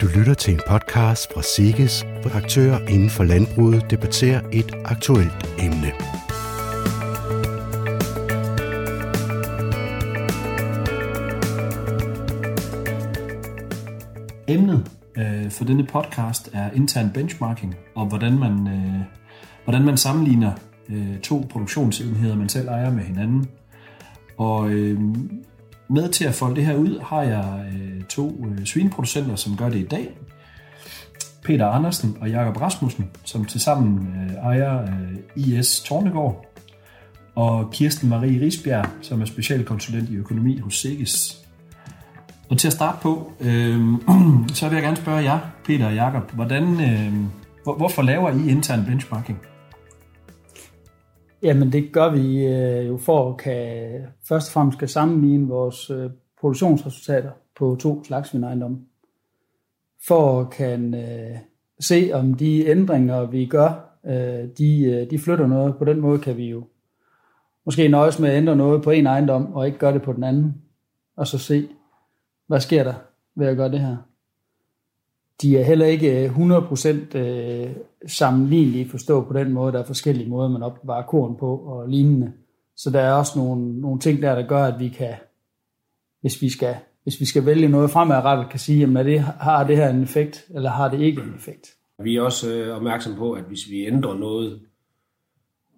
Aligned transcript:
Du 0.00 0.06
lytter 0.18 0.34
til 0.34 0.54
en 0.54 0.60
podcast 0.68 1.32
fra 1.32 1.42
Siges, 1.42 2.06
hvor 2.22 2.36
aktører 2.36 2.88
inden 2.88 3.10
for 3.10 3.24
landbruget 3.24 3.90
debatterer 3.90 4.40
et 4.52 4.74
aktuelt 4.84 5.54
emne. 5.58 5.92
Emnet 14.48 14.90
øh, 15.16 15.50
for 15.50 15.64
denne 15.64 15.86
podcast 15.86 16.50
er 16.52 16.70
intern 16.70 17.10
benchmarking, 17.14 17.74
og 17.94 18.06
hvordan 18.06 18.38
man, 18.38 18.68
øh, 18.68 19.00
hvordan 19.64 19.84
man 19.84 19.96
sammenligner 19.96 20.52
øh, 20.88 21.20
to 21.20 21.46
produktionsenheder, 21.50 22.36
man 22.36 22.48
selv 22.48 22.68
ejer 22.68 22.90
med 22.90 23.02
hinanden. 23.04 23.48
Og 24.38 24.70
øh, 24.70 25.00
med 25.88 26.08
til 26.08 26.24
at 26.24 26.34
folde 26.34 26.56
det 26.56 26.66
her 26.66 26.74
ud, 26.74 27.00
har 27.02 27.22
jeg 27.22 27.66
øh, 27.72 28.04
to 28.04 28.46
øh, 28.46 28.66
svineproducenter, 28.66 29.36
som 29.36 29.56
gør 29.56 29.68
det 29.68 29.78
i 29.78 29.86
dag. 29.86 30.18
Peter 31.44 31.66
Andersen 31.66 32.16
og 32.20 32.30
Jakob 32.30 32.60
Rasmussen, 32.60 33.10
som 33.24 33.44
tilsammen 33.44 34.14
øh, 34.16 34.34
ejer 34.34 34.82
øh, 34.82 35.18
IS 35.36 35.80
Tornegård. 35.80 36.44
Og 37.34 37.70
Kirsten 37.72 38.08
Marie 38.08 38.40
Risbjerg, 38.40 38.88
som 39.02 39.20
er 39.20 39.24
specialkonsulent 39.24 40.10
i 40.10 40.14
økonomi 40.14 40.58
hos 40.58 40.80
Sikkes. 40.80 41.44
Og 42.50 42.58
til 42.58 42.66
at 42.66 42.72
starte 42.72 42.98
på, 43.02 43.32
øh, 43.40 43.80
så 44.54 44.68
vil 44.68 44.76
jeg 44.76 44.82
gerne 44.82 44.96
spørge 44.96 45.22
jer, 45.22 45.38
Peter 45.64 45.86
og 45.86 45.94
Jakob, 45.94 46.32
hvordan, 46.32 46.64
øh, 46.80 47.12
hvor, 47.64 47.76
hvorfor 47.76 48.02
laver 48.02 48.30
I 48.30 48.50
intern 48.50 48.84
benchmarking? 48.84 49.38
Jamen 51.42 51.72
det 51.72 51.92
gør 51.92 52.10
vi 52.10 52.46
øh, 52.46 52.88
jo 52.88 52.96
for 52.96 53.30
at 53.30 53.38
kan, 53.38 54.02
først 54.28 54.48
og 54.48 54.52
fremmest 54.52 54.78
kan 54.78 54.88
sammenligne 54.88 55.48
vores 55.48 55.90
øh, 55.90 56.10
produktionsresultater 56.40 57.30
på 57.56 57.76
to 57.80 58.04
slags 58.04 58.34
ejendomme. 58.34 58.78
For 60.06 60.40
at 60.40 60.50
kan 60.50 60.94
øh, 60.94 61.36
se 61.80 62.10
om 62.12 62.34
de 62.34 62.66
ændringer 62.66 63.26
vi 63.26 63.46
gør, 63.46 63.98
øh, 64.06 64.48
de, 64.58 64.84
øh, 64.84 65.10
de 65.10 65.18
flytter 65.18 65.46
noget. 65.46 65.76
På 65.76 65.84
den 65.84 66.00
måde 66.00 66.18
kan 66.18 66.36
vi 66.36 66.44
jo 66.44 66.64
måske 67.64 67.88
nøjes 67.88 68.18
med 68.18 68.30
at 68.30 68.36
ændre 68.36 68.56
noget 68.56 68.82
på 68.82 68.90
en 68.90 69.06
ejendom 69.06 69.52
og 69.54 69.66
ikke 69.66 69.78
gøre 69.78 69.92
det 69.92 70.02
på 70.02 70.12
den 70.12 70.24
anden. 70.24 70.62
Og 71.16 71.26
så 71.26 71.38
se, 71.38 71.68
hvad 72.46 72.60
sker 72.60 72.84
der 72.84 72.94
ved 73.34 73.46
at 73.46 73.56
gøre 73.56 73.70
det 73.70 73.80
her. 73.80 73.96
De 75.42 75.58
er 75.58 75.64
heller 75.64 75.86
ikke 75.86 76.24
øh, 76.24 76.36
100% 76.36 77.18
øh, 77.18 77.70
sammenlignelige 78.06 78.88
forstå 78.88 79.24
på 79.24 79.32
den 79.32 79.52
måde. 79.52 79.72
Der 79.72 79.78
er 79.78 79.84
forskellige 79.84 80.28
måder, 80.28 80.48
man 80.48 80.62
opbevarer 80.62 81.06
korn 81.06 81.36
på 81.36 81.56
og 81.56 81.88
lignende. 81.88 82.32
Så 82.76 82.90
der 82.90 83.00
er 83.00 83.12
også 83.12 83.38
nogle, 83.38 83.80
nogle 83.80 84.00
ting 84.00 84.22
der, 84.22 84.34
der 84.34 84.46
gør, 84.46 84.64
at 84.64 84.80
vi 84.80 84.88
kan, 84.88 85.14
hvis 86.20 86.42
vi 86.42 86.48
skal, 86.48 86.76
hvis 87.02 87.20
vi 87.20 87.24
skal 87.24 87.46
vælge 87.46 87.68
noget 87.68 87.90
fremadrettet, 87.90 88.50
kan 88.50 88.58
sige, 88.58 88.78
jamen 88.78 88.96
er 88.96 89.02
det, 89.02 89.20
har 89.20 89.66
det 89.66 89.76
her 89.76 89.88
en 89.88 90.02
effekt, 90.02 90.46
eller 90.54 90.70
har 90.70 90.90
det 90.90 91.00
ikke 91.00 91.22
en 91.22 91.34
effekt. 91.36 91.74
Vi 92.02 92.16
er 92.16 92.22
også 92.22 92.54
øh, 92.54 92.76
opmærksom 92.76 93.14
på, 93.14 93.32
at 93.32 93.44
hvis 93.44 93.70
vi 93.70 93.86
ændrer 93.86 94.18
noget, 94.18 94.60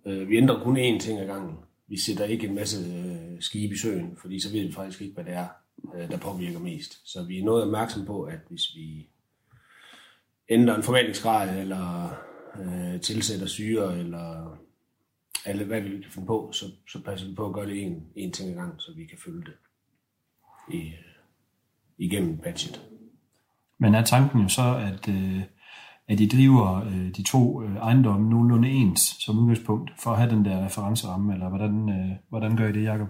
øh, 0.06 0.28
vi 0.28 0.36
ændrer 0.36 0.62
kun 0.64 0.76
én 0.76 0.98
ting 1.00 1.20
ad 1.20 1.26
gangen. 1.26 1.56
Vi 1.88 1.98
sætter 1.98 2.24
ikke 2.24 2.46
en 2.46 2.54
masse 2.54 2.84
øh, 2.84 3.40
skibe 3.40 3.74
i 3.74 3.78
søen, 3.78 4.16
fordi 4.20 4.40
så 4.40 4.52
ved 4.52 4.66
vi 4.66 4.72
faktisk 4.72 5.02
ikke, 5.02 5.14
hvad 5.14 5.24
det 5.24 5.32
er, 5.32 5.46
øh, 5.96 6.10
der 6.10 6.18
påvirker 6.18 6.58
mest. 6.58 7.10
Så 7.12 7.24
vi 7.28 7.38
er 7.38 7.44
noget 7.44 7.64
opmærksom 7.64 8.04
på, 8.06 8.22
at 8.22 8.38
hvis 8.48 8.62
vi 8.76 9.08
ændrer 10.50 10.76
en 10.76 10.82
forvandlingsgrad, 10.82 11.60
eller 11.60 12.14
øh, 12.60 13.00
tilsætter 13.00 13.46
syre, 13.46 13.98
eller 13.98 14.56
alle, 15.44 15.64
hvad 15.64 15.80
vi 15.80 15.88
kan 15.88 16.10
finde 16.10 16.26
på, 16.26 16.50
så, 16.52 16.64
så 16.88 17.02
passer 17.04 17.28
vi 17.28 17.34
på 17.34 17.46
at 17.46 17.52
gøre 17.52 17.66
det 17.66 17.82
en, 17.82 18.02
en 18.16 18.32
ting 18.32 18.50
ad 18.50 18.54
gang, 18.54 18.80
så 18.80 18.92
vi 18.96 19.04
kan 19.04 19.18
følge 19.24 19.44
det 19.44 19.54
i, 20.74 20.92
igennem 21.98 22.36
budget. 22.36 22.80
Men 23.78 23.94
er 23.94 24.04
tanken 24.04 24.40
jo 24.42 24.48
så, 24.48 24.76
at, 24.76 25.08
øh, 25.08 25.42
at 26.08 26.20
I 26.20 26.28
driver 26.28 26.84
øh, 26.84 27.16
de 27.16 27.22
to 27.22 27.62
øh, 27.62 27.76
ejendomme 27.76 28.30
nogenlunde 28.30 28.68
ens 28.68 29.00
som 29.00 29.38
udgangspunkt, 29.38 29.90
for 29.98 30.10
at 30.10 30.18
have 30.18 30.30
den 30.30 30.44
der 30.44 30.64
referenceramme, 30.64 31.32
eller 31.32 31.48
hvordan, 31.48 31.88
øh, 31.88 32.16
hvordan 32.28 32.56
gør 32.56 32.68
I 32.68 32.72
det, 32.72 32.84
Jacob? 32.84 33.08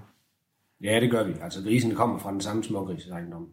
Ja, 0.82 1.00
det 1.00 1.10
gør 1.10 1.24
vi. 1.24 1.32
Altså 1.42 1.62
grisen 1.62 1.94
kommer 1.94 2.18
fra 2.18 2.32
den 2.32 2.40
samme 2.40 2.64
smågrisejendom. 2.64 3.48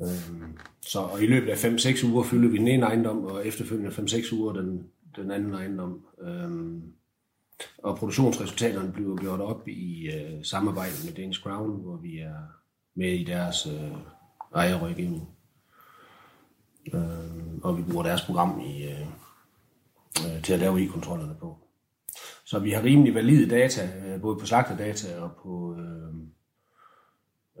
Øhm, 0.00 0.58
så 0.86 1.00
og 1.00 1.22
i 1.22 1.26
løbet 1.26 1.48
af 1.48 1.64
5-6 1.64 2.06
uger 2.06 2.22
fylder 2.22 2.48
vi 2.48 2.58
den 2.58 2.68
ene 2.68 2.86
ejendom, 2.86 3.24
og 3.24 3.46
efterfølgende 3.46 3.90
5-6 3.90 4.34
uger 4.34 4.52
den, 4.52 4.86
den 5.16 5.30
anden 5.30 5.54
ejendom. 5.54 6.06
Øhm, 6.20 6.82
og 7.78 7.96
produktionsresultaterne 7.96 8.92
bliver 8.92 9.16
gjort 9.16 9.40
op 9.40 9.68
i 9.68 10.10
øh, 10.10 10.44
samarbejde 10.44 10.94
med 11.04 11.12
Danish 11.12 11.42
Crown, 11.42 11.82
hvor 11.82 11.96
vi 11.96 12.18
er 12.18 12.36
med 12.94 13.12
i 13.12 13.24
deres 13.24 13.66
øh, 13.66 13.96
ejerrådgivning. 14.54 15.28
Øh, 16.94 17.58
og 17.62 17.78
vi 17.78 17.82
bruger 17.82 18.02
deres 18.02 18.22
program 18.22 18.60
i, 18.60 18.84
øh, 18.84 19.06
øh, 20.26 20.42
til 20.42 20.52
at 20.52 20.58
lave 20.58 20.84
e-kontrollerne 20.84 21.34
på. 21.40 21.58
Så 22.44 22.58
vi 22.58 22.70
har 22.70 22.82
rimelig 22.82 23.14
valide 23.14 23.50
data, 23.50 23.90
øh, 24.06 24.20
både 24.20 24.38
på 24.38 24.46
slagterdata 24.46 25.20
og 25.20 25.30
på 25.42 25.76
øh, 25.78 26.14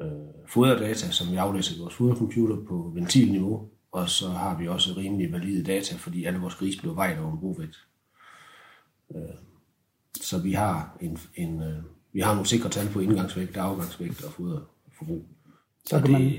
øh, 0.00 0.08
foderdata, 0.46 1.10
som 1.10 1.30
vi 1.30 1.36
aflæser 1.36 1.76
i 1.76 1.80
vores 1.80 1.94
fodercomputer 1.94 2.56
på 2.68 2.90
ventilniveau. 2.94 3.68
Og 3.92 4.08
så 4.08 4.28
har 4.28 4.58
vi 4.58 4.68
også 4.68 4.94
rimelig 4.96 5.32
valide 5.32 5.64
data, 5.64 5.96
fordi 5.96 6.24
alle 6.24 6.38
vores 6.38 6.54
grise 6.54 6.78
bliver 6.78 6.94
vejet 6.94 7.18
over 7.18 7.32
en 7.32 7.38
brovægt. 7.38 7.76
Øh, 9.14 9.20
så 10.20 10.38
vi 10.38 10.52
har, 10.52 10.96
en, 11.00 11.18
en, 11.34 11.62
øh, 11.62 11.82
vi 12.12 12.20
har 12.20 12.34
nogle 12.34 12.46
sikre 12.46 12.68
tal 12.68 12.88
på 12.92 13.00
indgangsvægt, 13.00 13.56
afgangsvægt 13.56 14.24
og 14.24 14.32
foderforbrug. 14.32 15.24
Så 15.86 16.00
kan 16.00 16.12
man, 16.12 16.32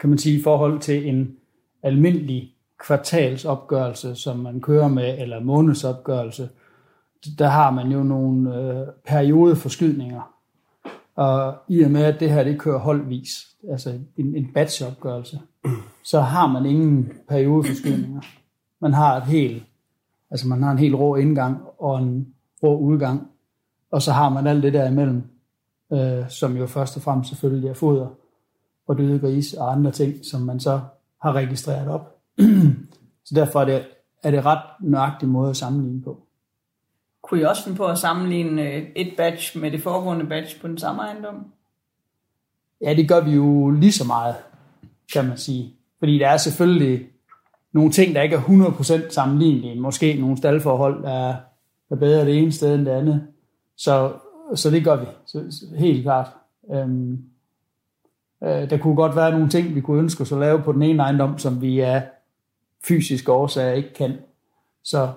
kan 0.00 0.08
man 0.08 0.18
sige 0.18 0.38
i 0.38 0.42
forhold 0.42 0.80
til 0.80 1.08
en 1.08 1.36
almindelig 1.82 2.54
kvartalsopgørelse, 2.78 4.14
som 4.14 4.38
man 4.38 4.60
kører 4.60 4.88
med, 4.88 5.18
eller 5.18 5.40
månedsopgørelse, 5.40 6.48
der 7.38 7.48
har 7.48 7.70
man 7.70 7.92
jo 7.92 8.02
nogle 8.02 8.56
øh, 8.56 8.86
periodeforskydninger. 9.06 10.37
Og 11.18 11.54
i 11.68 11.82
og 11.82 11.90
med, 11.90 12.02
at 12.02 12.20
det 12.20 12.30
her 12.30 12.44
det 12.44 12.58
kører 12.58 12.78
holdvis, 12.78 13.46
altså 13.70 13.90
en, 14.16 14.36
en 14.36 14.52
batchopgørelse, 14.54 15.40
så 16.04 16.20
har 16.20 16.46
man 16.46 16.66
ingen 16.66 17.12
periodeforskydninger. 17.28 18.20
Man 18.80 18.92
har 18.92 19.16
et 19.16 19.22
helt, 19.22 19.62
altså 20.30 20.48
man 20.48 20.62
har 20.62 20.72
en 20.72 20.78
helt 20.78 20.94
rå 20.94 21.16
indgang 21.16 21.60
og 21.78 21.98
en 22.02 22.34
rå 22.62 22.78
udgang, 22.78 23.28
og 23.90 24.02
så 24.02 24.12
har 24.12 24.28
man 24.28 24.46
alt 24.46 24.62
det 24.62 24.72
der 24.72 24.90
imellem, 24.90 25.22
øh, 25.92 26.30
som 26.30 26.56
jo 26.56 26.66
først 26.66 26.96
og 26.96 27.02
fremmest 27.02 27.30
selvfølgelig 27.30 27.70
er 27.70 27.74
foder 27.74 28.08
og 28.86 28.98
døde 28.98 29.18
gris 29.18 29.52
og 29.52 29.72
andre 29.72 29.90
ting, 29.90 30.14
som 30.30 30.40
man 30.40 30.60
så 30.60 30.80
har 31.22 31.32
registreret 31.32 31.88
op. 31.88 32.16
så 33.26 33.34
derfor 33.34 33.60
er 33.60 33.64
det, 33.64 33.86
er 34.22 34.30
det 34.30 34.44
ret 34.44 34.62
nøjagtig 34.80 35.28
måde 35.28 35.50
at 35.50 35.56
sammenligne 35.56 36.02
på. 36.02 36.27
Kunne 37.28 37.40
I 37.40 37.44
også 37.44 37.64
finde 37.64 37.76
på 37.76 37.86
at 37.86 37.98
sammenligne 37.98 38.62
øh, 38.62 38.82
et 38.96 39.14
batch 39.16 39.58
med 39.58 39.70
det 39.70 39.82
foregående 39.82 40.26
batch 40.26 40.60
på 40.60 40.68
den 40.68 40.78
samme 40.78 41.02
ejendom? 41.02 41.52
Ja, 42.80 42.94
det 42.94 43.08
gør 43.08 43.20
vi 43.20 43.30
jo 43.30 43.70
lige 43.70 43.92
så 43.92 44.04
meget, 44.04 44.34
kan 45.12 45.28
man 45.28 45.36
sige. 45.36 45.74
Fordi 45.98 46.18
der 46.18 46.28
er 46.28 46.36
selvfølgelig 46.36 47.06
nogle 47.72 47.90
ting, 47.92 48.14
der 48.14 48.22
ikke 48.22 48.36
er 48.36 48.40
100% 48.40 49.10
sammenlignelige. 49.10 49.80
Måske 49.80 50.14
nogle 50.20 50.36
staldforhold, 50.36 51.02
der 51.02 51.12
er, 51.12 51.36
er 51.90 51.96
bedre 51.96 52.26
det 52.26 52.38
ene 52.38 52.52
sted 52.52 52.74
end 52.74 52.86
det 52.86 52.92
andet. 52.92 53.26
Så, 53.76 54.12
så 54.54 54.70
det 54.70 54.84
gør 54.84 54.96
vi, 54.96 55.06
så, 55.26 55.46
så 55.50 55.66
helt 55.78 56.02
klart. 56.02 56.26
Øhm, 56.72 57.24
øh, 58.42 58.70
der 58.70 58.78
kunne 58.78 58.96
godt 58.96 59.16
være 59.16 59.30
nogle 59.30 59.48
ting, 59.48 59.74
vi 59.74 59.80
kunne 59.80 60.00
ønske 60.00 60.22
os 60.22 60.32
at 60.32 60.38
lave 60.38 60.62
på 60.62 60.72
den 60.72 60.82
ene 60.82 61.02
ejendom, 61.02 61.38
som 61.38 61.62
vi 61.62 61.80
af 61.80 62.08
fysiske 62.84 63.32
årsager 63.32 63.72
ikke 63.72 63.94
kan. 63.94 64.12
Så, 64.84 65.12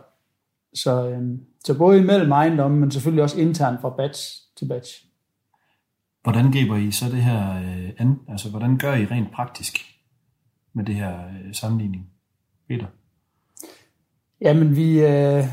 så, 0.73 1.09
øhm, 1.09 1.45
så 1.65 1.77
både 1.77 1.99
imellem 1.99 2.31
ejendommen, 2.31 2.79
men 2.79 2.91
selvfølgelig 2.91 3.23
også 3.23 3.39
internt 3.39 3.81
fra 3.81 3.89
batch 3.97 4.41
til 4.57 4.67
batch. 4.67 5.05
Hvordan 6.23 6.51
griber 6.51 6.75
I 6.75 6.91
så 6.91 7.05
det 7.05 7.23
her 7.23 7.55
øh, 7.55 7.89
an? 7.97 8.19
Altså, 8.29 8.49
hvordan 8.49 8.77
gør 8.77 8.93
I 8.93 9.05
rent 9.05 9.31
praktisk 9.31 9.77
med 10.73 10.85
det 10.85 10.95
her 10.95 11.17
øh, 11.25 11.53
sammenligning? 11.53 12.09
Peter? 12.67 12.85
Jamen, 14.41 14.75
vi, 14.75 15.05
øh, 15.05 15.43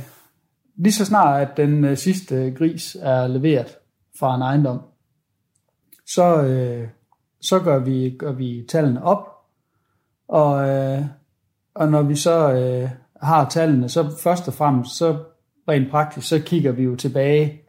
lige 0.77 0.93
så 0.93 1.05
snart, 1.05 1.41
at 1.41 1.57
den 1.57 1.85
øh, 1.85 1.97
sidste 1.97 2.55
gris 2.57 2.97
er 3.01 3.27
leveret 3.27 3.77
fra 4.19 4.35
en 4.35 4.43
ejendom, 4.43 4.81
så, 6.07 6.43
øh, 6.43 6.89
så 7.41 7.61
gør, 7.61 7.79
vi, 7.79 8.17
gør 8.19 8.33
vi 8.33 8.67
tallene 8.69 9.05
op, 9.05 9.29
og, 10.29 10.69
øh, 10.69 11.05
og 11.75 11.89
når 11.89 12.03
vi 12.03 12.17
så 12.17 12.53
øh, 12.53 12.91
har 13.23 13.49
tallene, 13.49 13.89
så 13.89 14.17
først 14.23 14.49
og 14.49 14.55
fremmest, 14.55 14.97
så 14.97 15.25
rent 15.69 15.91
praktisk, 15.91 16.29
så 16.29 16.43
kigger 16.43 16.73
vi 16.73 16.83
jo 16.83 16.97
tilbage 16.97 17.61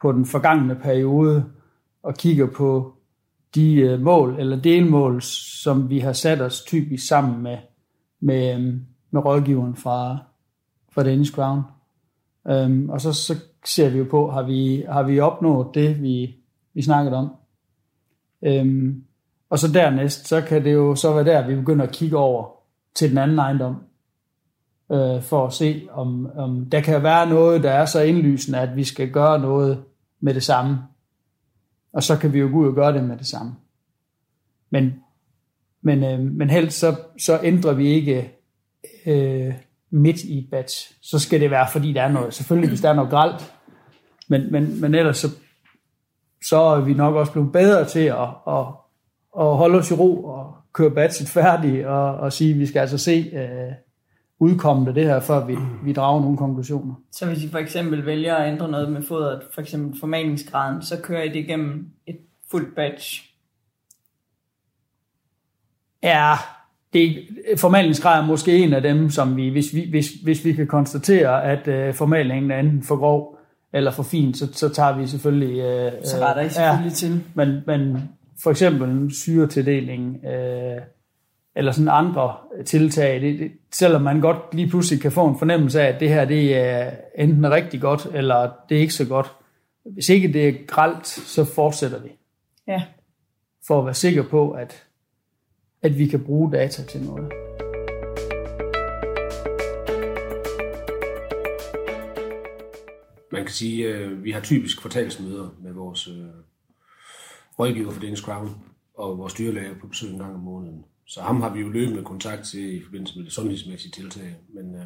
på 0.00 0.12
den 0.12 0.26
forgangne 0.26 0.74
periode, 0.74 1.44
og 2.02 2.14
kigger 2.14 2.46
på 2.46 2.94
de 3.54 3.74
øh, 3.74 4.00
mål 4.00 4.36
eller 4.38 4.56
delmål, 4.56 5.22
som 5.62 5.90
vi 5.90 5.98
har 5.98 6.12
sat 6.12 6.40
os 6.40 6.64
typisk 6.64 7.08
sammen 7.08 7.42
med, 7.42 7.58
med, 8.20 8.54
øhm, 8.54 8.86
med 9.10 9.24
rådgiveren 9.24 9.76
fra, 9.76 10.18
fra 10.92 11.02
Danish 11.02 11.32
Crown. 11.32 11.62
Um, 12.44 12.90
og 12.90 13.00
så, 13.00 13.12
så 13.12 13.34
ser 13.66 13.90
vi 13.90 13.98
jo 13.98 14.06
på, 14.10 14.30
har 14.30 14.42
vi, 14.42 14.84
har 14.88 15.02
vi 15.02 15.20
opnået 15.20 15.74
det, 15.74 16.02
vi, 16.02 16.36
vi 16.74 16.82
snakkede 16.82 17.16
om. 17.16 17.30
Øhm, 18.42 19.04
og 19.50 19.58
så 19.58 19.72
dernæst, 19.72 20.28
så 20.28 20.40
kan 20.40 20.64
det 20.64 20.72
jo 20.72 20.94
så 20.94 21.12
være 21.12 21.24
der, 21.24 21.46
vi 21.46 21.56
begynder 21.56 21.86
at 21.86 21.92
kigge 21.92 22.16
over 22.16 22.50
til 22.94 23.10
den 23.10 23.18
anden 23.18 23.38
ejendom, 23.38 23.76
øh, 24.92 25.22
for 25.22 25.46
at 25.46 25.52
se, 25.52 25.88
om, 25.90 26.30
om 26.36 26.70
der 26.70 26.80
kan 26.80 27.02
være 27.02 27.28
noget, 27.28 27.62
der 27.62 27.70
er 27.70 27.84
så 27.84 28.02
indlysende, 28.02 28.58
at 28.58 28.76
vi 28.76 28.84
skal 28.84 29.10
gøre 29.10 29.38
noget 29.38 29.84
med 30.20 30.34
det 30.34 30.42
samme. 30.42 30.78
Og 31.92 32.02
så 32.02 32.16
kan 32.16 32.32
vi 32.32 32.38
jo 32.38 32.48
gå 32.52 32.58
ud 32.58 32.68
og 32.68 32.74
gøre 32.74 32.92
det 32.92 33.04
med 33.04 33.16
det 33.16 33.26
samme. 33.26 33.54
Men, 34.70 34.94
men, 35.82 36.04
øh, 36.04 36.20
men 36.20 36.50
helst 36.50 36.78
så, 36.78 36.96
så 37.18 37.40
ændrer 37.42 37.72
vi 37.72 37.88
ikke 37.88 38.32
øh, 39.06 39.54
midt 39.90 40.24
i 40.24 40.38
et 40.38 40.50
batch. 40.50 40.94
Så 41.02 41.18
skal 41.18 41.40
det 41.40 41.50
være, 41.50 41.66
fordi 41.72 41.92
der 41.92 42.02
er 42.02 42.12
noget, 42.12 42.34
selvfølgelig 42.34 42.68
hvis 42.68 42.80
der 42.80 42.88
er 42.90 42.94
noget 42.94 43.10
gralt, 43.10 43.54
men, 44.28 44.52
men, 44.52 44.80
men 44.80 44.94
ellers 44.94 45.16
så, 45.16 45.28
så 46.44 46.56
er 46.56 46.80
vi 46.80 46.94
nok 46.94 47.14
også 47.14 47.32
blevet 47.32 47.52
bedre 47.52 47.84
til 47.84 48.00
at, 48.00 48.28
at, 48.48 48.66
at 49.40 49.56
holde 49.56 49.78
os 49.78 49.90
i 49.90 49.94
ro 49.94 50.24
og 50.24 50.54
køre 50.72 50.90
batchet 50.90 51.28
færdig 51.28 51.86
og, 51.86 52.14
og 52.14 52.32
sige, 52.32 52.50
at 52.50 52.58
vi 52.58 52.66
skal 52.66 52.80
altså 52.80 52.98
se 52.98 53.30
øh, 53.34 53.72
udkommet 54.38 54.88
af 54.88 54.94
det 54.94 55.04
her, 55.04 55.20
før 55.20 55.46
vi, 55.46 55.56
vi 55.84 55.92
drager 55.92 56.20
nogle 56.20 56.36
konklusioner. 56.36 56.94
Så 57.12 57.26
hvis 57.26 57.44
I 57.44 57.48
for 57.48 57.58
eksempel 57.58 58.06
vælger 58.06 58.34
at 58.34 58.52
ændre 58.52 58.70
noget 58.70 58.92
med 58.92 59.02
fodret, 59.02 59.42
for 59.54 59.60
eksempel 59.60 60.00
formalingsgraden, 60.00 60.82
så 60.82 61.00
kører 61.02 61.22
I 61.22 61.28
det 61.28 61.36
igennem 61.36 61.90
et 62.06 62.16
fuldt 62.50 62.74
batch. 62.74 63.30
Ja, 66.02 66.34
det, 66.92 67.28
formalingsgrad 67.58 68.22
er 68.22 68.26
måske 68.26 68.58
en 68.58 68.72
af 68.72 68.82
dem, 68.82 69.10
som 69.10 69.36
vi, 69.36 69.48
hvis 69.48 69.74
vi, 69.74 69.90
hvis, 69.90 70.08
hvis 70.24 70.44
vi 70.44 70.52
kan 70.52 70.66
konstatere, 70.66 71.44
at 71.44 71.68
øh, 71.68 71.94
formalingen 71.94 72.50
er 72.50 72.58
enten 72.58 72.82
for 72.82 72.96
grov 72.96 73.38
eller 73.72 73.90
for 73.90 74.02
fin, 74.02 74.34
så, 74.34 74.52
så 74.52 74.68
tager 74.68 74.98
vi 74.98 75.06
selvfølgelig... 75.06 75.58
Øh, 75.58 75.92
Så 76.04 76.16
retter 76.20 76.42
I 76.42 76.48
selvfølgelig 76.48 76.90
ja, 76.90 76.94
til. 76.94 77.24
men, 77.34 77.60
men 77.66 78.10
for 78.42 78.50
eksempel 78.50 78.88
en 78.88 79.10
syretildeling, 79.10 80.24
øh, 80.24 80.80
eller 81.56 81.72
sådan 81.72 81.88
andre 81.88 82.34
tiltag, 82.66 83.20
det, 83.20 83.38
det, 83.38 83.52
selvom 83.72 84.02
man 84.02 84.20
godt 84.20 84.54
lige 84.54 84.68
pludselig 84.68 85.00
kan 85.02 85.12
få 85.12 85.26
en 85.28 85.38
fornemmelse 85.38 85.82
af, 85.82 85.92
at 85.94 86.00
det 86.00 86.08
her 86.08 86.24
det 86.24 86.56
er 86.56 86.90
enten 87.18 87.50
rigtig 87.50 87.80
godt, 87.80 88.06
eller 88.14 88.50
det 88.68 88.76
er 88.76 88.80
ikke 88.80 88.94
så 88.94 89.08
godt. 89.08 89.32
Hvis 89.84 90.08
ikke 90.08 90.32
det 90.32 90.48
er 90.48 90.52
gralt, 90.66 91.06
så 91.06 91.44
fortsætter 91.44 92.02
vi, 92.02 92.08
Ja. 92.68 92.82
for 93.66 93.78
at 93.78 93.84
være 93.84 93.94
sikker 93.94 94.22
på, 94.22 94.50
at, 94.50 94.84
at 95.82 95.98
vi 95.98 96.06
kan 96.06 96.24
bruge 96.24 96.52
data 96.52 96.82
til 96.82 97.02
noget. 97.02 97.32
Man 103.32 103.42
kan 103.42 103.52
sige, 103.52 103.88
at 103.88 104.00
øh, 104.00 104.24
vi 104.24 104.30
har 104.30 104.40
typisk 104.40 104.80
kvartalsmøder 104.80 105.48
med 105.62 105.72
vores 105.72 106.08
øh, 106.08 106.26
rådgiver 107.58 107.90
for 107.90 108.00
Danish 108.00 108.22
Crown 108.24 108.50
og 108.94 109.18
vores 109.18 109.34
dyrlæger 109.34 109.74
på 109.80 109.86
besøg 109.86 110.10
en 110.10 110.18
gang 110.18 110.34
om 110.34 110.40
måneden. 110.40 110.84
Så 111.06 111.20
ham 111.20 111.40
har 111.40 111.54
vi 111.54 111.60
jo 111.60 111.68
løbende 111.68 112.02
kontakt 112.02 112.44
til 112.44 112.76
i 112.76 112.82
forbindelse 112.82 113.18
med 113.18 113.24
det 113.24 113.32
sundhedsmæssige 113.32 113.92
tiltag. 113.92 114.36
Men 114.48 114.74
øh, 114.74 114.84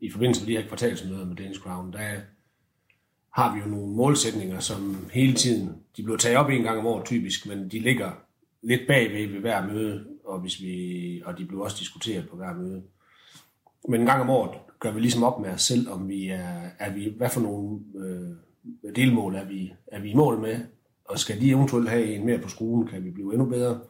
i 0.00 0.10
forbindelse 0.10 0.42
med 0.42 0.46
de 0.46 0.60
her 0.60 0.68
kvartalsmøder 0.68 1.26
med 1.26 1.36
Danish 1.36 1.60
Crown, 1.60 1.92
der 1.92 2.20
har 3.30 3.54
vi 3.54 3.60
jo 3.60 3.66
nogle 3.66 3.94
målsætninger, 3.96 4.60
som 4.60 5.10
hele 5.12 5.34
tiden, 5.34 5.76
de 5.96 6.02
bliver 6.02 6.18
taget 6.18 6.36
op 6.38 6.50
en 6.50 6.62
gang 6.62 6.78
om 6.78 6.86
året 6.86 7.06
typisk, 7.06 7.46
men 7.46 7.68
de 7.68 7.78
ligger 7.78 8.10
lidt 8.62 8.86
bagved 8.88 9.26
ved 9.26 9.40
hver 9.40 9.66
møde, 9.66 10.06
og, 10.24 10.40
hvis 10.40 10.62
vi, 10.62 11.22
og 11.24 11.38
de 11.38 11.44
bliver 11.44 11.64
også 11.64 11.76
diskuteret 11.80 12.28
på 12.28 12.36
hver 12.36 12.54
møde. 12.54 12.82
Men 13.88 14.00
en 14.00 14.06
gang 14.06 14.22
om 14.22 14.30
året 14.30 14.58
gør 14.80 14.92
vi 14.92 15.00
ligesom 15.00 15.22
op 15.22 15.40
med 15.40 15.50
os 15.50 15.62
selv, 15.62 15.90
om 15.90 16.08
vi 16.08 16.28
er, 16.28 16.70
er 16.78 16.92
vi, 16.92 17.14
hvad 17.16 17.30
for 17.30 17.40
nogle 17.40 17.80
øh, 17.96 18.96
delmål 18.96 19.34
er 19.34 19.44
vi, 19.44 19.72
er 19.86 20.00
vi 20.00 20.10
i 20.10 20.14
mål 20.14 20.40
med, 20.40 20.60
og 21.04 21.18
skal 21.18 21.40
de 21.40 21.50
eventuelt 21.50 21.88
have 21.88 22.14
en 22.14 22.26
mere 22.26 22.38
på 22.38 22.48
skruen, 22.48 22.86
kan 22.86 23.04
vi 23.04 23.10
blive 23.10 23.32
endnu 23.32 23.48
bedre, 23.48 23.80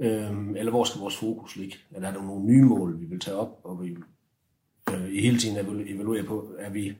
øhm, 0.00 0.56
eller 0.56 0.70
hvor 0.70 0.84
skal 0.84 1.00
vores 1.00 1.16
fokus 1.16 1.56
ligge? 1.56 1.76
Eller 1.90 2.08
Er 2.08 2.12
der 2.12 2.22
nogle 2.22 2.44
nye 2.44 2.62
mål, 2.62 3.00
vi 3.00 3.04
vil 3.04 3.20
tage 3.20 3.36
op, 3.36 3.60
og 3.64 3.82
vi 3.82 3.96
øh, 4.92 5.08
i 5.12 5.20
hele 5.20 5.38
tiden 5.38 5.56
evaluere 5.86 6.24
på, 6.24 6.54
er 6.58 6.70
vi, 6.70 6.96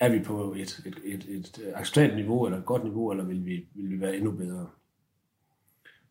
er 0.00 0.08
vi 0.08 0.22
på 0.22 0.54
et, 0.54 0.82
et, 0.86 1.00
et, 1.04 1.24
et 1.28 1.72
acceptabelt 1.74 2.16
niveau, 2.16 2.46
eller 2.46 2.58
et 2.58 2.64
godt 2.64 2.84
niveau, 2.84 3.10
eller 3.10 3.24
vil 3.24 3.44
vi, 3.44 3.66
vil 3.74 3.90
vi 3.90 4.00
være 4.00 4.16
endnu 4.16 4.30
bedre? 4.30 4.70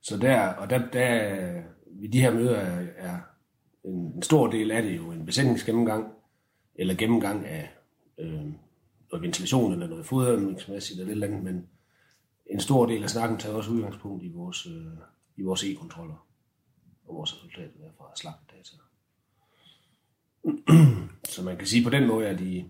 Så 0.02 0.18
der, 0.18 0.48
og 0.48 0.70
der, 0.70 0.90
der 0.92 1.62
ved 1.86 2.10
de 2.10 2.22
her 2.22 2.34
møder 2.34 2.56
er, 2.56 2.88
er 2.98 3.20
en, 3.84 3.96
en 4.16 4.22
stor 4.22 4.48
del 4.48 4.72
af 4.72 4.84
det 4.84 4.98
jo 4.98 5.12
en 5.12 5.26
besætningsgennemgang, 5.26 6.14
eller 6.76 6.96
gennemgang 6.96 7.46
af 7.46 7.70
øh, 8.18 8.46
noget 9.12 9.22
ventilation 9.22 9.74
eller 9.74 9.88
noget 9.88 10.06
fodringsmæssigt 10.06 11.00
eller 11.00 11.12
et 11.12 11.12
eller 11.12 11.28
andet, 11.28 11.44
men 11.44 11.68
en 12.46 12.60
stor 12.60 12.86
del 12.86 13.04
af 13.04 13.10
snakken 13.10 13.38
tager 13.38 13.56
også 13.56 13.72
udgangspunkt 13.72 14.24
i 14.24 14.30
vores, 14.30 14.66
øh, 14.66 14.98
i 15.40 15.44
vores 15.44 15.64
e-kontroller 15.64 16.28
og 17.08 17.16
vores 17.16 17.36
resultater 17.36 17.78
derfra 17.80 18.12
slagtedata. 18.16 18.76
Så 21.34 21.44
man 21.44 21.58
kan 21.58 21.68
sige 21.68 21.84
på 21.84 21.90
den 21.90 22.08
måde, 22.08 22.28
at 22.28 22.40
de, 22.40 22.70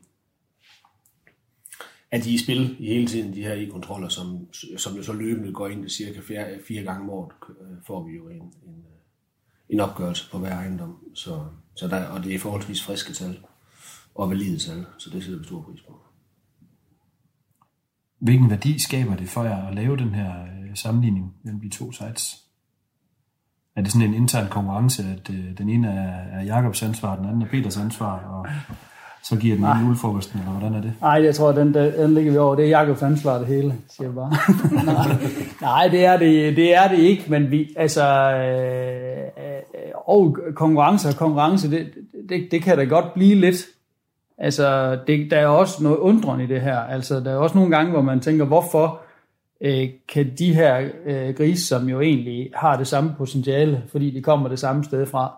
at 2.12 2.24
de 2.24 2.30
er 2.30 2.34
i 2.34 2.38
spil 2.38 2.76
i 2.80 2.88
hele 2.88 3.08
tiden, 3.08 3.34
de 3.34 3.44
her 3.44 3.54
e-kontroller, 3.54 4.10
som, 4.10 4.54
som 4.78 4.96
jo 4.96 5.04
så 5.04 5.14
løbende 5.14 5.54
går 5.54 5.68
ind 5.68 5.90
cirka 5.90 6.20
fire, 6.20 6.60
fire 6.68 6.84
gange 6.84 7.02
om 7.02 7.10
året, 7.10 7.32
øh, 7.62 7.78
får 7.88 8.04
vi 8.04 8.16
jo 8.16 8.28
en, 8.28 8.42
en, 8.42 8.86
øh, 8.88 9.00
en 9.70 9.80
opgørelse 9.80 10.30
på 10.32 10.38
hver 10.38 10.56
ejendom. 10.56 10.98
Så, 11.14 11.46
så 11.76 11.88
der, 11.88 12.06
og 12.06 12.24
det 12.24 12.36
er 12.36 12.40
forholdsvis 12.40 12.84
friske 12.84 13.14
tal 13.14 13.40
og 14.16 14.30
valide 14.30 14.58
tal, 14.58 14.86
så 14.98 15.10
det 15.10 15.24
sætter 15.24 15.40
vi 15.40 15.46
stor 15.46 15.62
pris 15.62 15.82
på. 15.82 16.00
Hvilken 18.20 18.50
værdi 18.50 18.80
skaber 18.80 19.16
det 19.16 19.30
for 19.30 19.44
jer 19.44 19.68
at 19.68 19.76
lave 19.76 19.98
den 19.98 20.10
her 20.10 20.44
øh, 20.44 20.76
sammenligning 20.76 21.36
mellem 21.44 21.62
de 21.62 21.70
to 21.70 21.92
sites? 21.92 22.49
Er 23.76 23.82
det 23.82 23.92
sådan 23.92 24.08
en 24.08 24.14
intern 24.14 24.48
konkurrence, 24.48 25.04
at 25.04 25.30
øh, 25.30 25.58
den 25.58 25.70
ene 25.70 25.88
er, 25.88 26.40
er 26.40 26.44
Jakobs 26.44 26.84
ansvar, 26.84 27.16
den 27.16 27.26
anden 27.26 27.42
er 27.42 27.46
Peters 27.46 27.78
ansvar, 27.78 28.20
og 28.30 28.48
så 29.24 29.36
giver 29.36 29.56
den 29.56 29.66
ene 29.66 29.86
julefrokosten, 29.86 30.40
eller 30.40 30.52
hvordan 30.52 30.74
er 30.74 30.82
det? 30.82 30.94
Nej, 31.02 31.24
jeg 31.24 31.36
tror, 31.36 31.52
den, 31.52 31.74
den 31.74 32.14
ligger 32.14 32.32
vi 32.32 32.38
over. 32.38 32.56
Det 32.56 32.66
er 32.66 32.70
Jakobs 32.70 33.02
ansvar, 33.04 33.38
det 33.38 33.48
hele, 33.48 33.74
siger 33.90 34.08
jeg 34.08 34.16
bare. 34.16 34.32
nej, 34.86 35.18
nej, 35.62 35.88
det 35.88 36.06
er 36.06 36.18
det, 36.18 36.56
det 36.56 36.76
er 36.76 36.88
det 36.88 36.98
ikke, 36.98 37.26
men 37.28 37.52
vi, 37.52 37.74
altså, 37.78 38.32
øh, 38.32 39.18
øh, 39.18 39.92
og 40.08 40.38
konkurrence 40.56 41.08
og 41.08 41.16
konkurrence, 41.16 41.72
det, 41.72 41.88
det, 42.30 42.48
det 42.52 42.62
kan 42.62 42.78
da 42.78 42.84
godt 42.84 43.14
blive 43.14 43.36
lidt. 43.36 43.56
Altså, 44.38 44.98
det, 45.08 45.32
der 45.32 45.38
er 45.38 45.48
også 45.48 45.84
noget 45.84 45.98
undrende 45.98 46.44
i 46.44 46.48
det 46.48 46.62
her. 46.62 46.78
Altså, 46.80 47.20
der 47.20 47.32
er 47.32 47.36
også 47.36 47.58
nogle 47.58 47.76
gange, 47.76 47.92
hvor 47.92 48.02
man 48.02 48.20
tænker, 48.20 48.46
hvorfor 48.46 49.02
øh, 49.62 49.90
kan 50.08 50.38
de 50.38 50.54
her 50.54 50.90
øh, 51.06 51.36
grise, 51.36 51.68
som 51.68 51.90
jo 51.90 52.02
egentlig 52.02 52.52
har 52.56 52.78
det 52.78 52.88
samme 52.88 53.14
potentiale, 53.18 53.84
fordi 53.88 54.12
de 54.12 54.22
kommer 54.22 54.50
det 54.50 54.60
samme 54.60 54.84
sted 54.84 55.06
fra, 55.06 55.34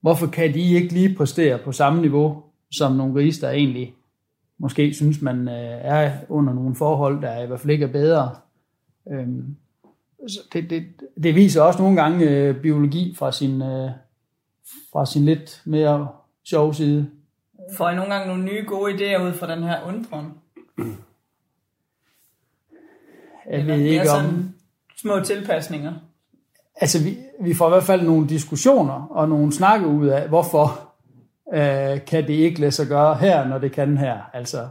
hvorfor 0.00 0.26
kan 0.26 0.54
de 0.54 0.60
ikke 0.60 0.94
lige 0.94 1.14
præstere 1.14 1.58
på 1.58 1.72
samme 1.72 2.00
niveau 2.00 2.42
som 2.72 2.92
nogle 2.92 3.12
grise, 3.12 3.40
der 3.40 3.50
egentlig 3.50 3.94
måske 4.58 4.94
synes, 4.94 5.22
man 5.22 5.48
øh, 5.48 5.78
er 5.82 6.12
under 6.28 6.52
nogle 6.52 6.76
forhold, 6.76 7.22
der 7.22 7.42
i 7.42 7.46
hvert 7.46 7.60
fald 7.60 7.70
ikke 7.70 7.84
er 7.84 7.92
bedre. 7.92 8.30
Øhm, 9.12 9.56
så 10.28 10.40
det, 10.52 10.70
det, 10.70 10.84
det 11.22 11.34
viser 11.34 11.62
også 11.62 11.82
nogle 11.82 12.02
gange 12.02 12.28
øh, 12.28 12.62
biologi 12.62 13.14
fra 13.18 13.32
sin, 13.32 13.62
øh, 13.62 13.90
fra 14.92 15.06
sin 15.06 15.24
lidt 15.24 15.62
mere 15.64 16.08
sjove 16.44 16.74
side. 16.74 17.10
Får 17.76 17.90
I 17.90 17.94
nogle 17.94 18.14
gange 18.14 18.28
nogle 18.28 18.44
nye 18.44 18.64
gode 18.66 18.92
idéer 18.92 19.22
ud 19.22 19.32
fra 19.32 19.54
den 19.54 19.62
her 19.62 19.76
undren? 19.88 20.26
Jeg 23.50 23.58
Eller 23.58 23.76
ved 23.76 23.84
ikke 23.84 24.10
om... 24.10 24.54
små 24.96 25.20
tilpasninger? 25.20 25.92
Altså, 26.76 27.04
vi, 27.04 27.18
vi 27.40 27.54
får 27.54 27.66
i 27.66 27.70
hvert 27.70 27.84
fald 27.84 28.02
nogle 28.02 28.28
diskussioner 28.28 29.06
og 29.10 29.28
nogle 29.28 29.52
snakke 29.52 29.86
ud 29.86 30.06
af, 30.06 30.28
hvorfor 30.28 30.92
øh, 31.54 32.04
kan 32.06 32.26
det 32.26 32.34
ikke 32.34 32.60
lade 32.60 32.72
sig 32.72 32.86
gøre 32.86 33.14
her, 33.14 33.48
når 33.48 33.58
det 33.58 33.72
kan 33.72 33.98
her. 33.98 34.18
Altså, 34.32 34.68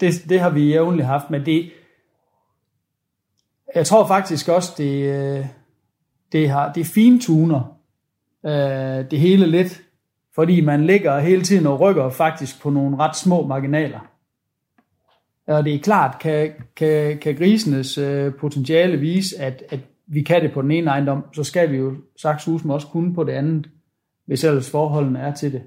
det, 0.00 0.12
det 0.28 0.40
har 0.40 0.50
vi 0.50 0.68
jævnligt 0.68 1.06
haft, 1.06 1.30
men 1.30 1.46
det, 1.46 1.72
jeg 3.74 3.86
tror 3.86 4.06
faktisk 4.06 4.48
også, 4.48 4.74
det, 4.78 5.02
øh, 5.02 5.46
det, 6.32 6.50
har, 6.50 6.72
det 6.72 6.86
fintuner 6.86 7.78
øh, 8.46 9.10
det 9.10 9.18
hele 9.18 9.46
lidt, 9.46 9.82
fordi 10.34 10.60
man 10.60 10.86
ligger 10.86 11.18
hele 11.18 11.42
tiden 11.42 11.66
og 11.66 11.80
rykker 11.80 12.10
faktisk 12.10 12.62
på 12.62 12.70
nogle 12.70 12.96
ret 12.98 13.16
små 13.16 13.46
marginaler. 13.46 14.11
Og 15.46 15.64
det 15.64 15.74
er 15.74 15.78
klart, 15.78 16.18
kan, 16.20 16.52
kan, 16.76 17.18
kan 17.18 17.34
grisenes 17.34 17.98
øh, 17.98 18.34
potentiale 18.34 18.96
vise, 18.96 19.38
at, 19.38 19.62
at 19.68 19.80
vi 20.06 20.22
kan 20.22 20.42
det 20.42 20.52
på 20.52 20.62
den 20.62 20.70
ene 20.70 20.90
ejendom, 20.90 21.24
så 21.34 21.44
skal 21.44 21.70
vi 21.72 21.76
jo 21.76 21.96
sagt 22.16 22.48
også 22.48 22.86
kunne 22.92 23.14
på 23.14 23.24
det 23.24 23.32
andet, 23.32 23.70
hvis 24.26 24.44
ellers 24.44 24.70
forholdene 24.70 25.18
er 25.18 25.34
til 25.34 25.52
det. 25.52 25.62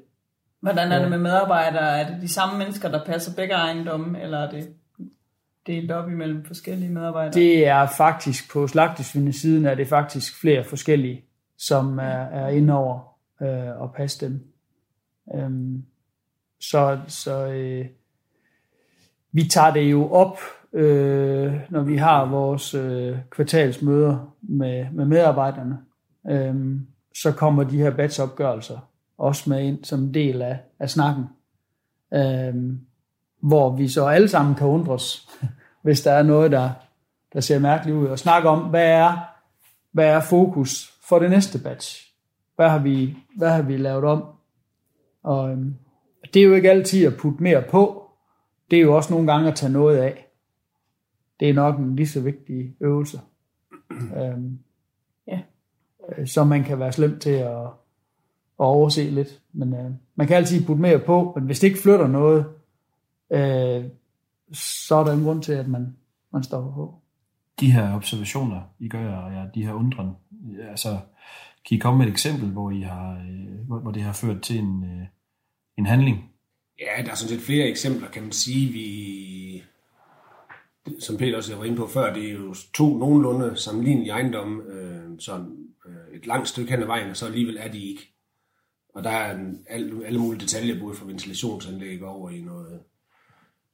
Hvordan 0.60 0.92
er 0.92 1.00
det 1.00 1.10
med 1.10 1.18
medarbejdere? 1.18 2.00
Er 2.00 2.10
det 2.10 2.22
de 2.22 2.28
samme 2.34 2.58
mennesker, 2.58 2.90
der 2.90 3.06
passer 3.06 3.36
begge 3.36 3.54
ejendomme, 3.54 4.22
eller 4.22 4.38
er 4.38 4.52
det 4.52 4.70
delt 5.68 5.92
op 5.92 6.10
imellem 6.10 6.46
forskellige 6.46 6.90
medarbejdere? 6.90 7.34
Det 7.34 7.68
er 7.68 7.88
faktisk 7.98 8.52
på 8.52 8.68
slagtesvindesiden, 8.68 9.66
er 9.66 9.76
det 9.76 9.88
faktisk 9.88 10.42
flere 10.42 10.64
forskellige, 10.64 11.26
som 11.58 12.00
er, 12.00 12.24
er 12.24 12.48
inde 12.48 12.74
over 12.74 13.00
øh, 13.42 13.82
og 13.82 13.94
passe 13.94 14.26
dem. 14.26 14.44
Øhm, 15.36 15.84
så 16.60 17.00
så 17.08 17.46
øh, 17.46 17.86
vi 19.36 19.44
tager 19.44 19.74
det 19.74 19.92
jo 19.92 20.12
op 20.12 20.40
øh, 20.76 21.54
når 21.70 21.82
vi 21.82 21.98
har 21.98 22.26
vores 22.26 22.74
øh, 22.74 23.18
kvartalsmøder 23.30 24.34
med, 24.42 24.86
med 24.92 25.06
medarbejderne, 25.06 25.78
øh, 26.30 26.80
så 27.16 27.32
kommer 27.32 27.64
de 27.64 27.78
her 27.78 27.92
batchopgørelser 27.92 28.78
også 29.18 29.50
med 29.50 29.64
ind 29.64 29.84
som 29.84 30.00
en 30.00 30.14
del 30.14 30.42
af, 30.42 30.60
af 30.80 30.90
snakken. 30.90 31.24
Øh, 32.14 32.54
hvor 33.42 33.76
vi 33.76 33.88
så 33.88 34.06
alle 34.06 34.28
sammen 34.28 34.56
kan 34.56 34.68
undres, 34.68 35.30
hvis 35.84 36.02
der 36.02 36.12
er 36.12 36.24
noget, 36.24 36.52
der, 36.52 36.70
der 37.34 37.40
ser 37.40 37.60
mærkeligt 37.60 37.98
ud, 37.98 38.08
og 38.08 38.20
snakke 38.20 38.50
om, 38.50 38.60
hvad 38.60 38.88
er, 38.88 39.18
hvad 39.92 40.08
er 40.08 40.22
fokus 40.22 40.94
for 41.10 41.20
det 41.20 41.30
næste 41.30 41.60
batch? 41.60 42.12
Hvad 42.56 42.70
har 42.70 42.80
vi, 42.80 43.18
hvad 43.38 43.50
har 43.50 43.62
vi 43.62 43.78
lavet 43.78 44.04
om? 44.04 44.24
Og 45.24 45.50
øhm, 45.50 45.76
det 46.34 46.40
er 46.40 46.46
jo 46.46 46.54
ikke 46.54 46.72
altid 46.72 47.06
at 47.06 47.18
putte 47.18 47.44
mere 47.44 47.62
på. 47.62 48.05
Det 48.72 48.78
er 48.78 48.82
jo 48.82 48.96
også 48.96 49.14
nogle 49.14 49.32
gange 49.32 49.48
at 49.52 49.56
tage 49.56 49.72
noget 49.72 49.98
af. 49.98 50.28
Det 51.40 51.50
er 51.50 51.54
nok 51.54 51.80
en 51.80 51.96
lige 51.96 52.08
så 52.08 52.22
vigtig 52.22 52.76
øvelse. 52.80 53.20
øhm, 54.18 54.60
Ja. 55.28 55.40
øh, 56.18 56.28
som 56.28 56.48
man 56.48 56.64
kan 56.64 56.80
være 56.80 56.92
slem 56.92 57.20
til 57.20 57.30
at, 57.30 57.66
at 58.60 58.66
overse 58.66 59.10
lidt. 59.10 59.42
Men 59.54 59.74
øh, 59.74 59.92
man 60.16 60.28
kan 60.28 60.36
altid 60.38 60.66
putte 60.66 60.82
mere 60.82 61.00
på, 61.00 61.34
men 61.36 61.46
hvis 61.46 61.60
det 61.60 61.68
ikke 61.68 61.80
flytter 61.80 62.08
noget, 62.08 62.46
øh, 63.32 63.86
så 64.54 64.96
er 64.96 65.04
der 65.04 65.14
en 65.14 65.24
grund 65.24 65.44
til, 65.44 65.54
at 65.54 65.68
man, 65.68 65.96
man 66.32 66.44
stopper 66.44 66.74
på. 66.74 67.00
De 67.60 67.72
her 67.72 67.96
observationer, 67.96 68.62
I 68.80 68.88
gør, 68.88 69.16
og 69.16 69.32
ja, 69.32 69.46
de 69.56 69.66
her 69.66 69.74
undren, 69.74 70.12
ja, 70.60 70.70
altså, 70.70 71.00
kan 71.70 71.76
I 71.76 71.80
komme 71.80 71.98
med 71.98 72.06
et 72.06 72.12
eksempel, 72.12 72.50
hvor, 72.50 72.72
I 72.72 72.82
har, 72.82 73.12
øh, 73.14 73.68
hvor, 73.68 73.80
hvor 73.80 73.92
det 73.92 74.02
har 74.02 74.14
ført 74.14 74.42
til 74.42 74.60
en, 74.60 74.84
øh, 74.84 75.08
en 75.78 75.86
handling? 75.86 76.32
Ja, 76.80 77.02
der 77.04 77.12
er 77.12 77.16
sådan 77.16 77.38
set 77.38 77.46
flere 77.46 77.68
eksempler, 77.68 78.10
kan 78.10 78.24
man 78.24 78.32
sige. 78.32 78.72
Vi, 78.72 79.64
som 81.00 81.18
Peter 81.18 81.38
også 81.38 81.56
var 81.56 81.66
inde 81.66 81.78
på 81.78 81.88
før, 81.88 82.14
det 82.14 82.26
er 82.26 82.34
jo 82.34 82.56
to 82.74 82.98
nogenlunde 82.98 83.58
sammenlignelige 83.58 84.12
ejendomme, 84.12 84.64
øh, 84.64 85.20
sådan 85.20 85.68
øh, 85.88 86.18
et 86.18 86.28
langt 86.28 86.50
stykke 86.50 86.72
hen 86.72 86.82
ad 86.82 86.88
vejen, 86.88 87.10
og 87.10 87.18
så 87.18 87.26
alligevel 87.26 87.58
er 87.60 87.68
de 87.68 87.90
ikke. 87.90 88.12
Og 88.94 89.04
der 89.04 89.10
er 89.10 89.36
en, 89.36 89.64
alle, 89.68 90.06
alle 90.06 90.20
mulige 90.20 90.42
detaljer, 90.42 90.80
både 90.80 90.96
fra 90.96 91.06
ventilationsanlæg 91.06 92.04
over 92.04 92.30
i 92.30 92.42
noget 92.42 92.80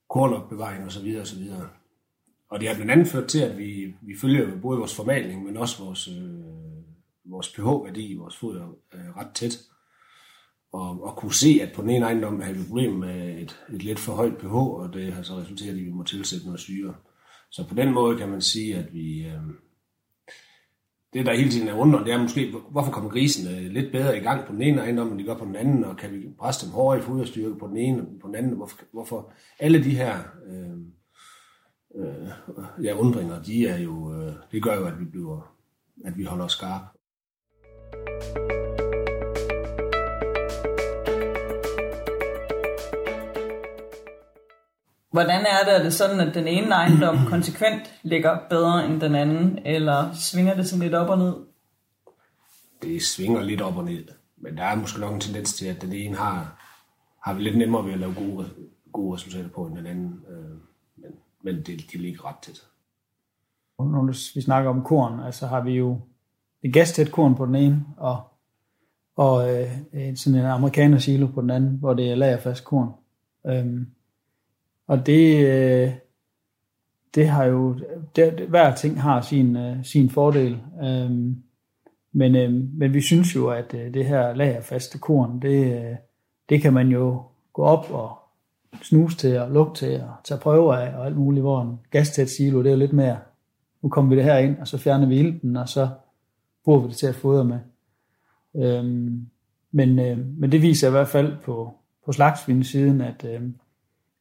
kornopbevaring 0.10 0.86
osv. 0.86 1.18
osv. 1.22 1.44
Og 2.50 2.60
det 2.60 2.68
har 2.68 2.76
blandt 2.76 2.92
andet 2.92 3.08
ført 3.08 3.28
til, 3.28 3.40
at 3.40 3.58
vi, 3.58 3.96
vi 4.02 4.18
følger 4.22 4.50
jo 4.50 4.58
både 4.62 4.80
vores 4.80 4.96
formaling, 4.96 5.44
men 5.44 5.58
også 5.58 5.84
vores, 5.84 6.08
øh, 6.08 6.44
vores 7.26 7.50
pH-værdi 7.50 8.08
i 8.08 8.16
vores 8.16 8.38
foder 8.38 8.76
øh, 8.94 9.18
ret 9.18 9.32
tæt. 9.34 9.60
Og, 10.74 11.04
og 11.04 11.16
kunne 11.16 11.34
se, 11.34 11.60
at 11.62 11.72
på 11.76 11.82
den 11.82 11.90
ene 11.90 12.06
ejendom 12.06 12.42
havde 12.42 12.58
vi 12.58 12.64
problemer 12.64 12.98
med 12.98 13.40
et, 13.40 13.60
et 13.74 13.84
lidt 13.84 14.00
for 14.00 14.14
højt 14.14 14.38
pH, 14.38 14.56
og 14.56 14.94
det 14.94 15.14
har 15.14 15.24
så 15.24 15.34
resulteret 15.34 15.78
i, 15.78 15.80
at 15.80 15.86
vi 15.86 15.92
må 15.92 16.04
tilsætte 16.04 16.46
noget 16.46 16.60
syre. 16.60 16.96
Så 17.50 17.68
på 17.68 17.76
den 17.76 17.94
måde 17.94 18.18
kan 18.18 18.30
man 18.30 18.42
sige, 18.42 18.76
at 18.76 18.94
vi... 18.94 19.26
Øh, 19.26 19.42
det, 21.14 21.26
der 21.26 21.34
hele 21.34 21.50
tiden 21.50 21.68
er 21.68 21.74
under, 21.74 22.04
det 22.04 22.14
er 22.14 22.22
måske, 22.22 22.54
hvorfor 22.72 22.92
kommer 22.92 23.10
grisene 23.10 23.70
lidt 23.70 23.92
bedre 23.92 24.18
i 24.18 24.20
gang 24.20 24.48
på 24.48 24.54
den 24.54 24.62
ene 24.62 24.82
ejendom, 24.82 25.12
end 25.12 25.20
de 25.20 25.24
gør 25.24 25.38
på 25.38 25.46
den 25.46 25.56
anden, 25.56 25.84
og 25.84 25.98
kan 25.98 26.12
vi 26.12 26.30
presse 26.40 26.66
dem 26.66 26.74
hårdere 26.74 27.00
i 27.00 27.02
foderstyrke 27.02 27.60
på 27.60 27.68
den 27.68 27.78
ene 27.78 28.02
og 28.02 28.08
på 28.22 28.28
den 28.28 28.36
anden? 28.36 28.54
Hvorfor, 28.54 28.78
hvorfor 28.92 29.34
alle 29.60 29.84
de 29.84 29.96
her 29.96 30.18
øh, 30.48 30.78
øh, 31.96 32.28
ja, 32.84 32.94
undringer, 32.94 33.44
de 33.44 33.68
er 33.68 33.78
jo, 33.78 34.14
øh, 34.14 34.34
det 34.52 34.64
gør 34.64 34.76
jo, 34.76 34.86
at 34.86 35.00
vi, 35.00 35.06
bliver, 35.06 35.54
at 36.06 36.18
vi 36.18 36.24
holder 36.24 36.46
os 36.46 36.52
skarpe. 36.52 36.86
Hvordan 45.12 45.42
er 45.42 45.66
det? 45.66 45.80
Er 45.80 45.84
det 45.84 45.94
sådan, 45.94 46.20
at 46.28 46.36
den 46.36 46.48
ene 46.48 46.72
ejendom 46.76 47.18
konsekvent 47.34 47.82
ligger 48.04 48.38
bedre 48.50 48.86
end 48.86 49.02
den 49.02 49.16
anden, 49.16 49.60
eller 49.66 50.14
svinger 50.14 50.54
det 50.56 50.68
sådan 50.68 50.84
lidt 50.84 50.94
op 50.94 51.10
og 51.10 51.18
ned? 51.18 51.34
Det 52.82 53.02
svinger 53.04 53.42
lidt 53.42 53.62
op 53.62 53.78
og 53.78 53.84
ned, 53.86 54.06
men 54.38 54.58
der 54.58 54.64
er 54.64 54.76
måske 54.76 55.00
nok 55.00 55.14
en 55.14 55.20
tendens 55.20 55.54
til, 55.54 55.66
at 55.66 55.82
den 55.82 55.94
ene 55.94 56.16
har, 56.16 56.58
har 57.26 57.34
vi 57.34 57.42
lidt 57.44 57.58
nemmere 57.58 57.86
ved 57.86 57.94
at 57.94 58.00
lave 58.00 58.14
gode, 58.14 58.50
gode 58.94 59.16
resultater 59.16 59.50
på 59.50 59.66
end 59.66 59.76
den 59.78 59.86
anden. 59.86 60.24
Øh, 60.30 60.50
men 60.98 61.12
men 61.44 61.56
det, 61.56 61.82
de 61.94 61.98
ligger 61.98 62.26
ret 62.26 62.36
tæt. 62.42 62.62
Når 63.80 64.06
vi 64.36 64.42
snakker 64.42 64.70
om 64.70 64.84
korn, 64.84 65.20
altså 65.20 65.48
har 65.48 65.62
vi 65.62 65.72
jo 65.72 66.00
et 66.64 66.74
gastæt 66.74 67.12
korn 67.12 67.36
på 67.36 67.46
den 67.46 67.56
ene, 67.56 67.86
og, 67.98 68.24
og 69.16 69.56
øh, 69.62 69.72
en- 69.94 70.18
sådan 70.18 70.40
en 70.40 70.46
amerikaner 70.46 70.98
silo 70.98 71.28
på 71.28 71.42
den 71.42 71.50
anden, 71.50 71.78
hvor 71.78 71.94
det 71.94 72.12
er 72.12 72.16
lagerfast 72.16 72.66
korn. 72.66 72.90
Øhm, 73.48 73.88
og 74.92 75.06
det, 75.06 75.48
øh, 75.48 75.92
det 77.16 77.28
har 77.28 77.46
jo, 77.46 77.76
det, 78.16 78.34
hver 78.34 78.76
ting 78.76 79.02
har 79.02 79.22
sin, 79.22 79.56
øh, 79.56 79.86
sin 79.86 80.10
fordel. 80.10 80.62
Øhm, 80.84 81.44
men, 82.14 82.36
øh, 82.36 82.54
men 82.54 82.94
vi 82.94 83.02
synes 83.02 83.36
jo, 83.36 83.50
at 83.50 83.74
øh, 83.74 83.94
det 83.94 84.06
her 84.06 84.34
lagerfaste 84.34 84.98
korn, 84.98 85.42
det, 85.42 85.74
øh, 85.74 85.96
det 86.50 86.62
kan 86.62 86.74
man 86.74 86.88
jo 86.88 87.22
gå 87.54 87.64
op 87.64 87.92
og 87.92 88.18
snuse 88.82 89.18
til 89.18 89.40
og 89.40 89.52
lugte 89.52 89.86
til 89.86 90.02
og 90.02 90.14
tage 90.24 90.40
prøver 90.40 90.74
af 90.74 90.98
og 90.98 91.06
alt 91.06 91.18
muligt, 91.18 91.44
hvor 91.44 91.62
en 91.62 91.80
gastæt 91.92 92.30
silo, 92.30 92.60
det 92.60 92.68
er 92.68 92.72
jo 92.72 92.78
lidt 92.78 92.94
mere, 92.94 93.18
nu 93.82 93.90
kommer 93.90 94.10
vi 94.10 94.16
det 94.16 94.24
her 94.24 94.38
ind, 94.38 94.58
og 94.58 94.68
så 94.68 94.78
fjerner 94.78 95.08
vi 95.08 95.20
ilten, 95.20 95.56
og 95.58 95.70
så 95.70 95.90
bruger 96.64 96.80
vi 96.80 96.88
det 96.88 96.96
til 96.98 97.08
at 97.08 97.16
fodre 97.16 97.46
med. 97.46 97.60
Øhm, 98.56 99.28
men, 99.72 100.00
øh, 100.00 100.18
men 100.38 100.52
det 100.52 100.62
viser 100.62 100.88
i 100.88 100.92
hvert 100.92 101.08
fald 101.08 101.38
på, 101.44 101.74
på 102.06 102.12
slagsvindsiden, 102.12 103.02
at, 103.02 103.26
øh, 103.26 103.42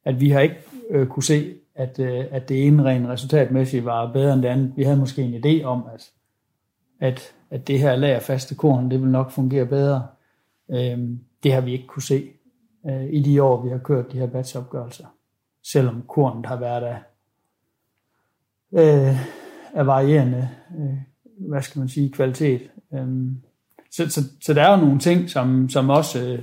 at 0.05 0.19
vi 0.19 0.29
har 0.29 0.39
ikke 0.39 0.57
øh, 0.89 1.07
kunne 1.07 1.23
se, 1.23 1.55
at, 1.75 1.99
øh, 1.99 2.25
at 2.31 2.49
det 2.49 2.67
ene 2.67 2.83
rent 2.83 3.07
resultatmæssigt 3.07 3.85
var 3.85 4.11
bedre 4.13 4.33
end 4.33 4.41
det 4.41 4.47
andet. 4.47 4.73
Vi 4.75 4.83
havde 4.83 4.97
måske 4.97 5.21
en 5.21 5.45
idé 5.45 5.63
om, 5.63 5.83
at, 5.93 6.11
at, 6.99 7.33
at 7.49 7.67
det 7.67 7.79
her 7.79 7.95
lagerfaste 7.95 8.55
korn, 8.55 8.91
det 8.91 9.01
vil 9.01 9.09
nok 9.09 9.31
fungere 9.31 9.65
bedre. 9.65 10.07
Øh, 10.71 10.99
det 11.43 11.53
har 11.53 11.61
vi 11.61 11.71
ikke 11.71 11.87
kunne 11.87 12.03
se 12.03 12.29
øh, 12.85 13.05
i 13.09 13.21
de 13.21 13.43
år, 13.43 13.63
vi 13.63 13.69
har 13.69 13.77
kørt 13.77 14.11
de 14.11 14.17
her 14.17 14.27
batchopgørelser. 14.27 15.05
Selvom 15.63 16.03
kornet 16.07 16.45
har 16.45 16.55
været 16.59 16.83
af, 16.83 16.99
øh, 18.73 19.17
af 19.73 19.87
varierende, 19.87 20.49
øh, 20.79 20.97
hvad 21.49 21.61
skal 21.61 21.79
man 21.79 21.89
sige, 21.89 22.11
kvalitet. 22.11 22.61
Øh, 22.93 23.07
så, 23.91 24.09
så, 24.09 24.21
så 24.41 24.53
der 24.53 24.63
er 24.63 24.71
jo 24.71 24.85
nogle 24.85 24.99
ting, 24.99 25.29
som, 25.29 25.69
som 25.69 25.89
også, 25.89 26.23
øh, 26.23 26.39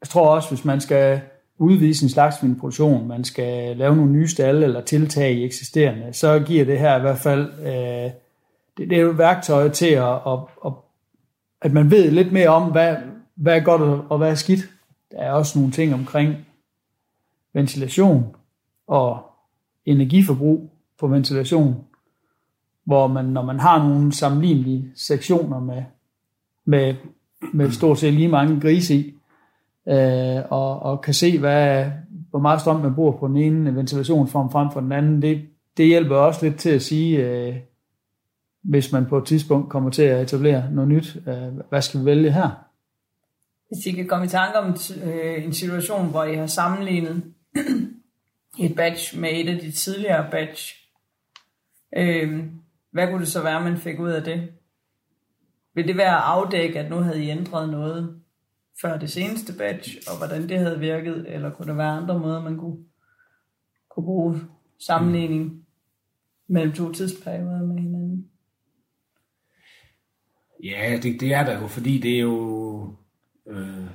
jeg 0.00 0.08
tror 0.08 0.34
også, 0.34 0.48
hvis 0.48 0.64
man 0.64 0.80
skal 0.80 1.20
udvide 1.58 1.94
sin 1.94 2.08
slagsvinproduktion, 2.08 3.08
man 3.08 3.24
skal 3.24 3.76
lave 3.76 3.96
nogle 3.96 4.12
nye 4.12 4.28
stalle 4.28 4.64
eller 4.64 4.80
tiltag 4.80 5.32
i 5.32 5.44
eksisterende, 5.44 6.12
så 6.12 6.38
giver 6.46 6.64
det 6.64 6.78
her 6.78 6.96
i 6.98 7.00
hvert 7.00 7.18
fald, 7.18 7.52
øh, 7.60 8.10
det, 8.76 8.90
det 8.90 8.92
er 8.92 9.02
jo 9.02 9.10
et 9.10 9.18
værktøj 9.18 9.68
til 9.68 9.86
at, 9.86 10.14
at, 10.26 10.38
at, 10.66 10.72
at 11.62 11.72
man 11.72 11.90
ved 11.90 12.10
lidt 12.10 12.32
mere 12.32 12.48
om, 12.48 12.72
hvad, 12.72 12.96
hvad 13.34 13.56
er 13.56 13.60
godt 13.60 13.82
og- 13.82 14.04
og 14.08 14.18
hvad 14.18 14.30
er 14.30 14.34
skidt. 14.34 14.70
Der 15.10 15.18
er 15.18 15.32
også 15.32 15.58
nogle 15.58 15.72
ting 15.72 15.94
omkring 15.94 16.34
ventilation 17.52 18.36
og 18.86 19.22
energiforbrug 19.86 20.70
på 21.00 21.06
ventilation, 21.06 21.84
hvor 22.84 23.06
man, 23.06 23.24
når 23.24 23.42
man 23.42 23.60
har 23.60 23.88
nogle 23.88 24.12
sammenlignelige 24.12 24.92
sektioner 24.94 25.60
med, 25.60 25.82
med, 26.64 26.94
med 27.52 27.70
stort 27.70 27.98
set 27.98 28.14
lige 28.14 28.28
mange 28.28 28.60
grise 28.60 28.94
i, 28.94 29.14
øh, 29.88 30.42
og, 30.50 30.82
og 30.82 31.00
kan 31.00 31.14
se, 31.14 31.38
hvad, 31.38 31.90
hvor 32.30 32.38
meget 32.38 32.60
strøm 32.60 32.80
man 32.80 32.94
bruger 32.94 33.12
på 33.12 33.28
den 33.28 33.36
ene 33.36 33.76
ventilationsform 33.76 34.50
frem 34.50 34.70
for 34.72 34.80
den 34.80 34.92
anden, 34.92 35.22
det, 35.22 35.48
det 35.76 35.86
hjælper 35.86 36.16
også 36.16 36.46
lidt 36.46 36.58
til 36.58 36.70
at 36.70 36.82
sige, 36.82 37.26
øh, 37.26 37.56
hvis 38.62 38.92
man 38.92 39.06
på 39.06 39.18
et 39.18 39.24
tidspunkt 39.24 39.70
kommer 39.70 39.90
til 39.90 40.02
at 40.02 40.22
etablere 40.22 40.70
noget 40.72 40.88
nyt, 40.88 41.16
øh, 41.28 41.58
hvad 41.68 41.82
skal 41.82 42.00
vi 42.00 42.04
vælge 42.04 42.32
her? 42.32 42.50
Hvis 43.68 43.86
I 43.86 43.92
kan 43.92 44.06
komme 44.06 44.24
i 44.26 44.28
tanke 44.28 44.58
om 44.58 44.76
øh, 45.04 45.44
en 45.44 45.52
situation, 45.52 46.10
hvor 46.10 46.24
I 46.24 46.36
har 46.36 46.46
sammenlignet 46.46 47.22
et 48.64 48.76
batch 48.76 49.18
med 49.18 49.30
et 49.32 49.48
af 49.48 49.60
de 49.60 49.70
tidligere 49.70 50.30
batch, 50.30 50.74
øh, 51.96 52.44
hvad 52.92 53.06
kunne 53.06 53.20
det 53.20 53.28
så 53.28 53.42
være, 53.42 53.64
man 53.64 53.76
fik 53.76 54.00
ud 54.00 54.10
af 54.10 54.22
det? 54.22 54.48
Vil 55.74 55.88
det 55.88 55.96
være 55.96 56.16
at 56.16 56.22
afdække, 56.24 56.78
at 56.78 56.90
nu 56.90 56.96
havde 56.96 57.24
I 57.24 57.30
ændret 57.30 57.68
noget 57.68 58.20
før 58.80 58.98
det 58.98 59.10
seneste 59.10 59.52
batch, 59.58 59.96
og 60.10 60.18
hvordan 60.18 60.48
det 60.48 60.58
havde 60.58 60.78
virket, 60.78 61.26
eller 61.28 61.50
kunne 61.50 61.68
der 61.68 61.74
være 61.74 61.90
andre 61.90 62.18
måder, 62.18 62.42
man 62.42 62.56
kunne, 62.56 62.76
kunne 63.90 64.04
bruge 64.04 64.40
sammenligning 64.78 65.66
mellem 66.48 66.72
to 66.72 66.92
tidsperioder 66.92 67.66
med 67.66 67.82
hinanden? 67.82 68.30
Ja, 70.64 70.98
det, 71.02 71.20
det 71.20 71.34
er 71.34 71.44
der 71.44 71.60
jo, 71.60 71.66
fordi 71.66 71.98
det 71.98 72.16
er 72.16 72.20
jo... 72.20 72.94
Øh, 73.46 73.86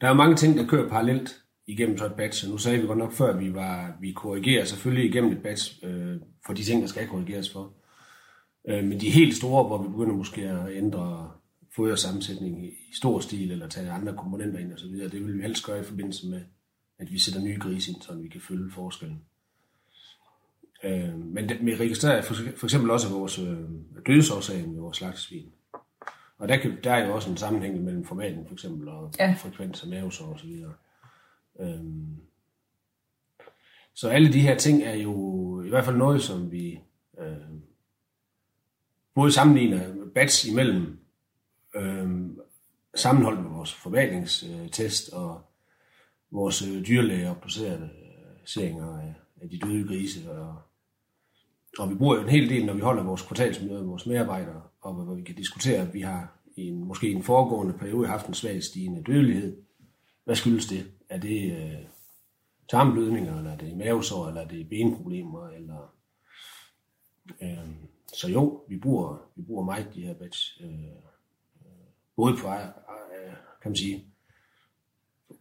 der 0.00 0.06
er 0.06 0.08
jo 0.08 0.14
mange 0.14 0.36
ting, 0.36 0.58
der 0.58 0.66
kører 0.66 0.88
parallelt 0.88 1.42
igennem 1.66 1.98
så 1.98 2.06
et 2.06 2.14
batch, 2.14 2.46
og 2.46 2.50
nu 2.50 2.58
sagde 2.58 2.80
vi 2.80 2.86
godt 2.86 2.98
nok 2.98 3.12
før, 3.12 3.32
at 3.34 3.40
vi, 3.40 3.54
var, 3.54 3.96
vi 4.00 4.12
korrigerer 4.12 4.64
selvfølgelig 4.64 5.10
igennem 5.10 5.32
et 5.32 5.42
batch 5.42 5.80
øh, 5.82 6.16
for 6.46 6.52
de 6.52 6.64
ting, 6.64 6.82
der 6.82 6.88
skal 6.88 7.08
korrigeres 7.08 7.52
for. 7.52 7.72
Øh, 8.68 8.84
men 8.84 9.00
de 9.00 9.10
helt 9.10 9.36
store, 9.36 9.66
hvor 9.66 9.82
vi 9.82 9.88
begynder 9.88 10.14
måske 10.14 10.42
at 10.48 10.76
ændre 10.76 11.30
fodersammensætning 11.76 12.64
i, 12.64 12.68
i 12.68 12.94
stor 12.94 13.20
stil, 13.20 13.50
eller 13.50 13.68
tage 13.68 13.90
andre 13.90 14.16
komponenter 14.16 14.58
ind 14.58 14.72
osv., 14.72 14.92
det 14.92 15.26
vil 15.26 15.36
vi 15.36 15.42
helst 15.42 15.66
gøre 15.66 15.80
i 15.80 15.84
forbindelse 15.84 16.26
med, 16.26 16.42
at 16.98 17.12
vi 17.12 17.18
sætter 17.18 17.40
nye 17.40 17.58
grise 17.58 17.90
ind, 17.92 18.02
så 18.02 18.14
vi 18.14 18.28
kan 18.28 18.40
følge 18.40 18.70
forskellen. 18.70 19.24
Øh, 20.84 21.18
men 21.18 21.50
vi 21.60 21.74
registrerer 21.74 22.22
for, 22.22 22.34
for 22.56 22.66
eksempel 22.66 22.90
også 22.90 23.08
vores 23.08 23.38
øh, 23.38 23.58
dødsårsagen 24.06 24.72
med 24.72 24.80
vores 24.80 24.96
slagtesvin. 24.96 25.52
Og 26.38 26.48
der, 26.48 26.56
kan, 26.56 26.78
der 26.84 26.92
er 26.92 27.06
jo 27.06 27.14
også 27.14 27.30
en 27.30 27.36
sammenhæng 27.36 27.84
mellem 27.84 28.04
formaten 28.04 28.46
for 28.46 28.52
eksempel, 28.52 28.88
og 28.88 29.12
ja. 29.18 29.34
frekvens 29.38 29.82
af 29.82 29.88
mavesår 29.88 30.26
og 30.26 30.38
så 30.38 30.46
videre. 30.46 30.74
Øhm, 31.60 32.16
så 33.94 34.08
alle 34.08 34.32
de 34.32 34.40
her 34.40 34.56
ting 34.56 34.82
er 34.82 34.94
jo 34.94 35.62
i 35.62 35.68
hvert 35.68 35.84
fald 35.84 35.96
noget, 35.96 36.22
som 36.22 36.52
vi 36.52 36.80
øh, 37.20 37.36
både 39.14 39.32
sammenligner 39.32 40.06
batch 40.14 40.50
imellem 40.50 40.99
øh, 41.74 42.30
sammenholdt 42.94 43.42
med 43.42 43.50
vores 43.50 43.74
forvaltningstest 43.74 45.12
og 45.12 45.40
vores 46.30 46.62
øh, 46.62 46.86
dyrlæger 46.86 47.34
placerede 47.34 47.90
seringer 48.44 48.98
af, 48.98 49.14
af 49.42 49.48
de 49.50 49.58
døde 49.58 49.88
grise. 49.88 50.32
Og, 50.32 50.56
og 51.78 51.90
vi 51.90 51.94
bruger 51.94 52.16
jo 52.16 52.22
en 52.22 52.28
hel 52.28 52.48
del, 52.48 52.66
når 52.66 52.74
vi 52.74 52.80
holder 52.80 53.02
vores 53.02 53.22
kvartalsmøder 53.22 53.78
med 53.78 53.88
vores 53.88 54.06
medarbejdere, 54.06 54.62
og 54.80 54.94
hvor, 54.94 55.14
vi 55.14 55.22
kan 55.22 55.34
diskutere, 55.34 55.78
at 55.78 55.94
vi 55.94 56.00
har 56.00 56.40
i 56.56 56.68
en, 56.68 56.84
måske 56.84 57.08
i 57.08 57.12
en 57.12 57.22
foregående 57.22 57.78
periode 57.78 58.08
haft 58.08 58.26
en 58.26 58.34
svag 58.34 58.62
stigende 58.62 59.02
dødelighed. 59.02 59.62
Hvad 60.24 60.36
skyldes 60.36 60.66
det? 60.66 60.92
Er 61.08 61.18
det 61.18 61.52
øh, 61.52 61.78
tarmblødninger, 62.70 63.38
eller 63.38 63.52
er 63.52 63.56
det 63.56 63.76
mavesår, 63.76 64.28
eller 64.28 64.40
er 64.40 64.48
det 64.48 64.68
benproblemer, 64.68 65.48
eller... 65.48 65.94
Øh, 67.42 67.70
så 68.14 68.28
jo, 68.28 68.64
vi 68.68 68.78
bruger, 68.78 69.30
vi 69.36 69.42
bruger 69.42 69.64
meget 69.64 69.94
de 69.94 70.02
her 70.02 70.14
batch, 70.14 70.64
øh, 70.64 71.09
både 72.20 72.36
på, 72.36 72.46
ej- 72.46 72.72
kan 73.62 73.70
man 73.70 73.76
sige, 73.76 74.04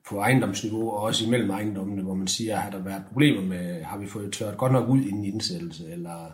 på 0.10 0.18
ejendomsniveau 0.20 0.90
og 0.92 1.02
også 1.02 1.26
imellem 1.26 1.50
ejendommene, 1.50 2.02
hvor 2.04 2.14
man 2.14 2.28
siger, 2.28 2.56
har 2.56 2.72
der 2.72 2.80
været 2.84 3.04
problemer 3.08 3.42
med, 3.42 3.84
har 3.84 3.98
vi 3.98 4.08
fået 4.08 4.34
tørt 4.34 4.58
godt 4.58 4.72
nok 4.72 4.90
ud 4.90 5.02
inden 5.02 5.26
indsættelse, 5.26 5.92
eller 5.92 6.32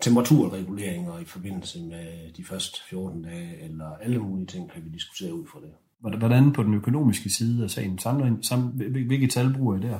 temperaturreguleringer 0.00 1.18
i 1.18 1.24
forbindelse 1.24 1.80
med 1.82 2.32
de 2.36 2.44
første 2.44 2.78
14 2.90 3.22
dage, 3.22 3.62
eller 3.64 3.90
alle 4.02 4.18
mulige 4.18 4.46
ting 4.46 4.70
kan 4.72 4.82
vi 4.84 4.90
diskutere 4.90 5.34
ud 5.34 5.46
fra 5.52 5.60
det. 5.60 5.70
Hvordan- 6.00 6.18
Hvordan 6.18 6.52
på 6.52 6.62
den 6.62 6.74
økonomiske 6.74 7.30
side 7.30 7.64
af 7.64 7.70
sagen, 7.70 7.98
sammenlign- 7.98 8.42
sam, 8.42 8.60
hvil- 8.60 9.06
hvilke 9.06 9.26
tal 9.26 9.54
bruger 9.58 9.76
I 9.76 9.80
der? 9.80 9.98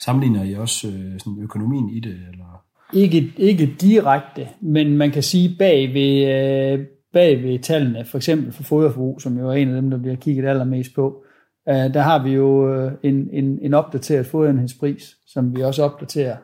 Sammenligner 0.00 0.44
I 0.44 0.54
også 0.54 0.88
øh, 0.88 1.20
sådan 1.20 1.38
økonomien 1.42 1.90
i 1.90 2.00
det? 2.00 2.12
Eller? 2.32 2.64
Ikke, 2.92 3.32
ikke 3.36 3.76
direkte, 3.80 4.48
men 4.60 4.96
man 4.96 5.10
kan 5.10 5.22
sige 5.22 5.56
bag 5.58 5.94
ved, 5.94 6.28
øh, 6.80 6.86
bag 7.14 7.42
ved 7.42 7.58
tallene, 7.58 8.04
for 8.04 8.18
eksempel 8.18 8.52
for 8.52 8.62
foderforbrug, 8.62 9.20
som 9.20 9.38
jo 9.38 9.48
er 9.48 9.52
en 9.52 9.68
af 9.68 9.82
dem, 9.82 9.90
der 9.90 9.98
bliver 9.98 10.16
kigget 10.16 10.48
allermest 10.48 10.94
på, 10.94 11.24
øh, 11.68 11.94
der 11.94 12.00
har 12.00 12.22
vi 12.22 12.30
jo 12.30 12.74
øh, 12.74 12.92
en, 13.02 13.28
en, 13.32 13.58
en 13.62 13.74
opdateret 13.74 14.26
foderenhedspris, 14.26 15.16
som 15.26 15.56
vi 15.56 15.62
også 15.62 15.84
opdaterer 15.84 16.36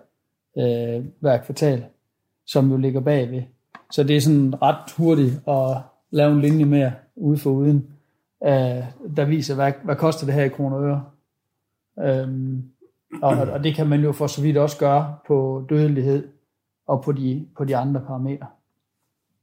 øh, 0.59 1.05
hver 1.21 1.37
kvartal, 1.37 1.85
som 2.47 2.71
jo 2.71 2.77
ligger 2.77 3.01
bagved. 3.01 3.43
Så 3.93 4.03
det 4.03 4.17
er 4.17 4.21
sådan 4.21 4.63
ret 4.63 4.93
hurtigt 4.97 5.41
at 5.49 5.79
lave 6.11 6.33
en 6.33 6.41
linje 6.41 6.65
mere 6.65 6.93
ude 7.17 7.39
for 7.39 7.51
uden, 7.51 7.87
øh, 8.45 8.85
der 9.17 9.25
viser, 9.25 9.55
hvad, 9.55 9.73
hvad 9.85 9.97
koster 9.97 10.27
det 10.27 10.35
her 10.35 10.45
i 10.45 10.49
kroner 10.49 10.77
og 10.77 10.85
øre. 10.85 11.05
Øhm, 12.01 12.63
og, 13.23 13.37
og 13.37 13.65
det 13.65 13.75
kan 13.75 13.87
man 13.87 14.01
jo 14.01 14.13
for 14.13 14.27
så 14.27 14.43
vidt 14.43 14.57
også 14.57 14.79
gøre 14.79 15.17
på 15.27 15.67
dødelighed 15.69 16.29
og 16.87 17.03
på 17.03 17.13
de, 17.13 17.47
på 17.57 17.65
de 17.65 17.77
andre 17.77 18.01
parametre. 18.01 18.47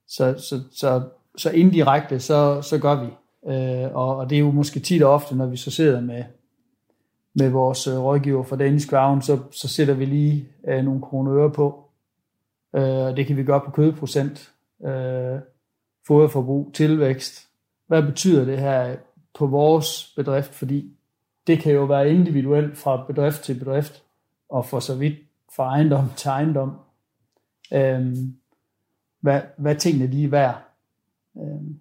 Så, 0.08 0.36
så, 0.38 0.60
så, 0.72 1.04
så 1.38 1.50
indirekte, 1.50 2.20
så, 2.20 2.62
så 2.62 2.78
gør 2.78 3.04
vi. 3.04 3.08
Øh, 3.52 3.96
og, 3.96 4.18
og 4.18 4.30
det 4.30 4.36
er 4.36 4.40
jo 4.40 4.52
måske 4.52 4.80
tit 4.80 5.04
og 5.04 5.14
ofte, 5.14 5.36
når 5.36 5.46
vi 5.46 5.58
så 5.58 5.72
sidder 5.72 6.02
med, 6.02 6.24
med 7.36 7.50
vores 7.50 7.88
øh, 7.88 8.00
rådgiver 8.00 8.44
fra 8.44 8.56
Danish 8.56 8.90
Crown, 8.90 9.22
så, 9.22 9.40
så 9.52 9.68
sætter 9.68 9.94
vi 9.94 10.06
lige 10.06 10.48
øh, 10.68 10.84
nogle 10.84 11.02
kroner 11.02 11.36
øre 11.36 11.52
på. 11.52 11.84
Øh, 12.76 13.18
det 13.18 13.28
kan 13.28 13.38
vi 13.38 13.44
gøre 13.44 13.62
på 13.66 13.72
kødprocent, 13.72 14.52
øh, 14.86 15.40
foderforbrug, 16.08 16.72
tilvækst. 16.74 17.48
Hvad 17.88 18.04
betyder 18.04 18.46
det 18.46 18.60
her 18.60 18.96
på 19.38 19.48
vores 19.48 20.14
bedrift? 20.16 20.54
Fordi 20.54 20.92
det 21.48 21.60
kan 21.60 21.74
jo 21.74 21.84
være 21.84 22.10
individuelt 22.10 22.78
fra 22.78 23.06
bedrift 23.08 23.44
til 23.44 23.60
bedrift, 23.60 24.04
og 24.50 24.66
for 24.66 24.80
så 24.80 24.96
vidt 24.96 25.16
fra 25.56 25.64
ejendom 25.64 26.06
til 26.16 26.30
ejendom, 26.30 26.74
Øh, 27.74 28.16
hvad, 29.22 29.42
hvad 29.58 29.76
tingene 29.76 30.08
lige 30.08 30.26
er 30.26 30.30
værd. 30.30 30.67
Øhm, 31.42 31.80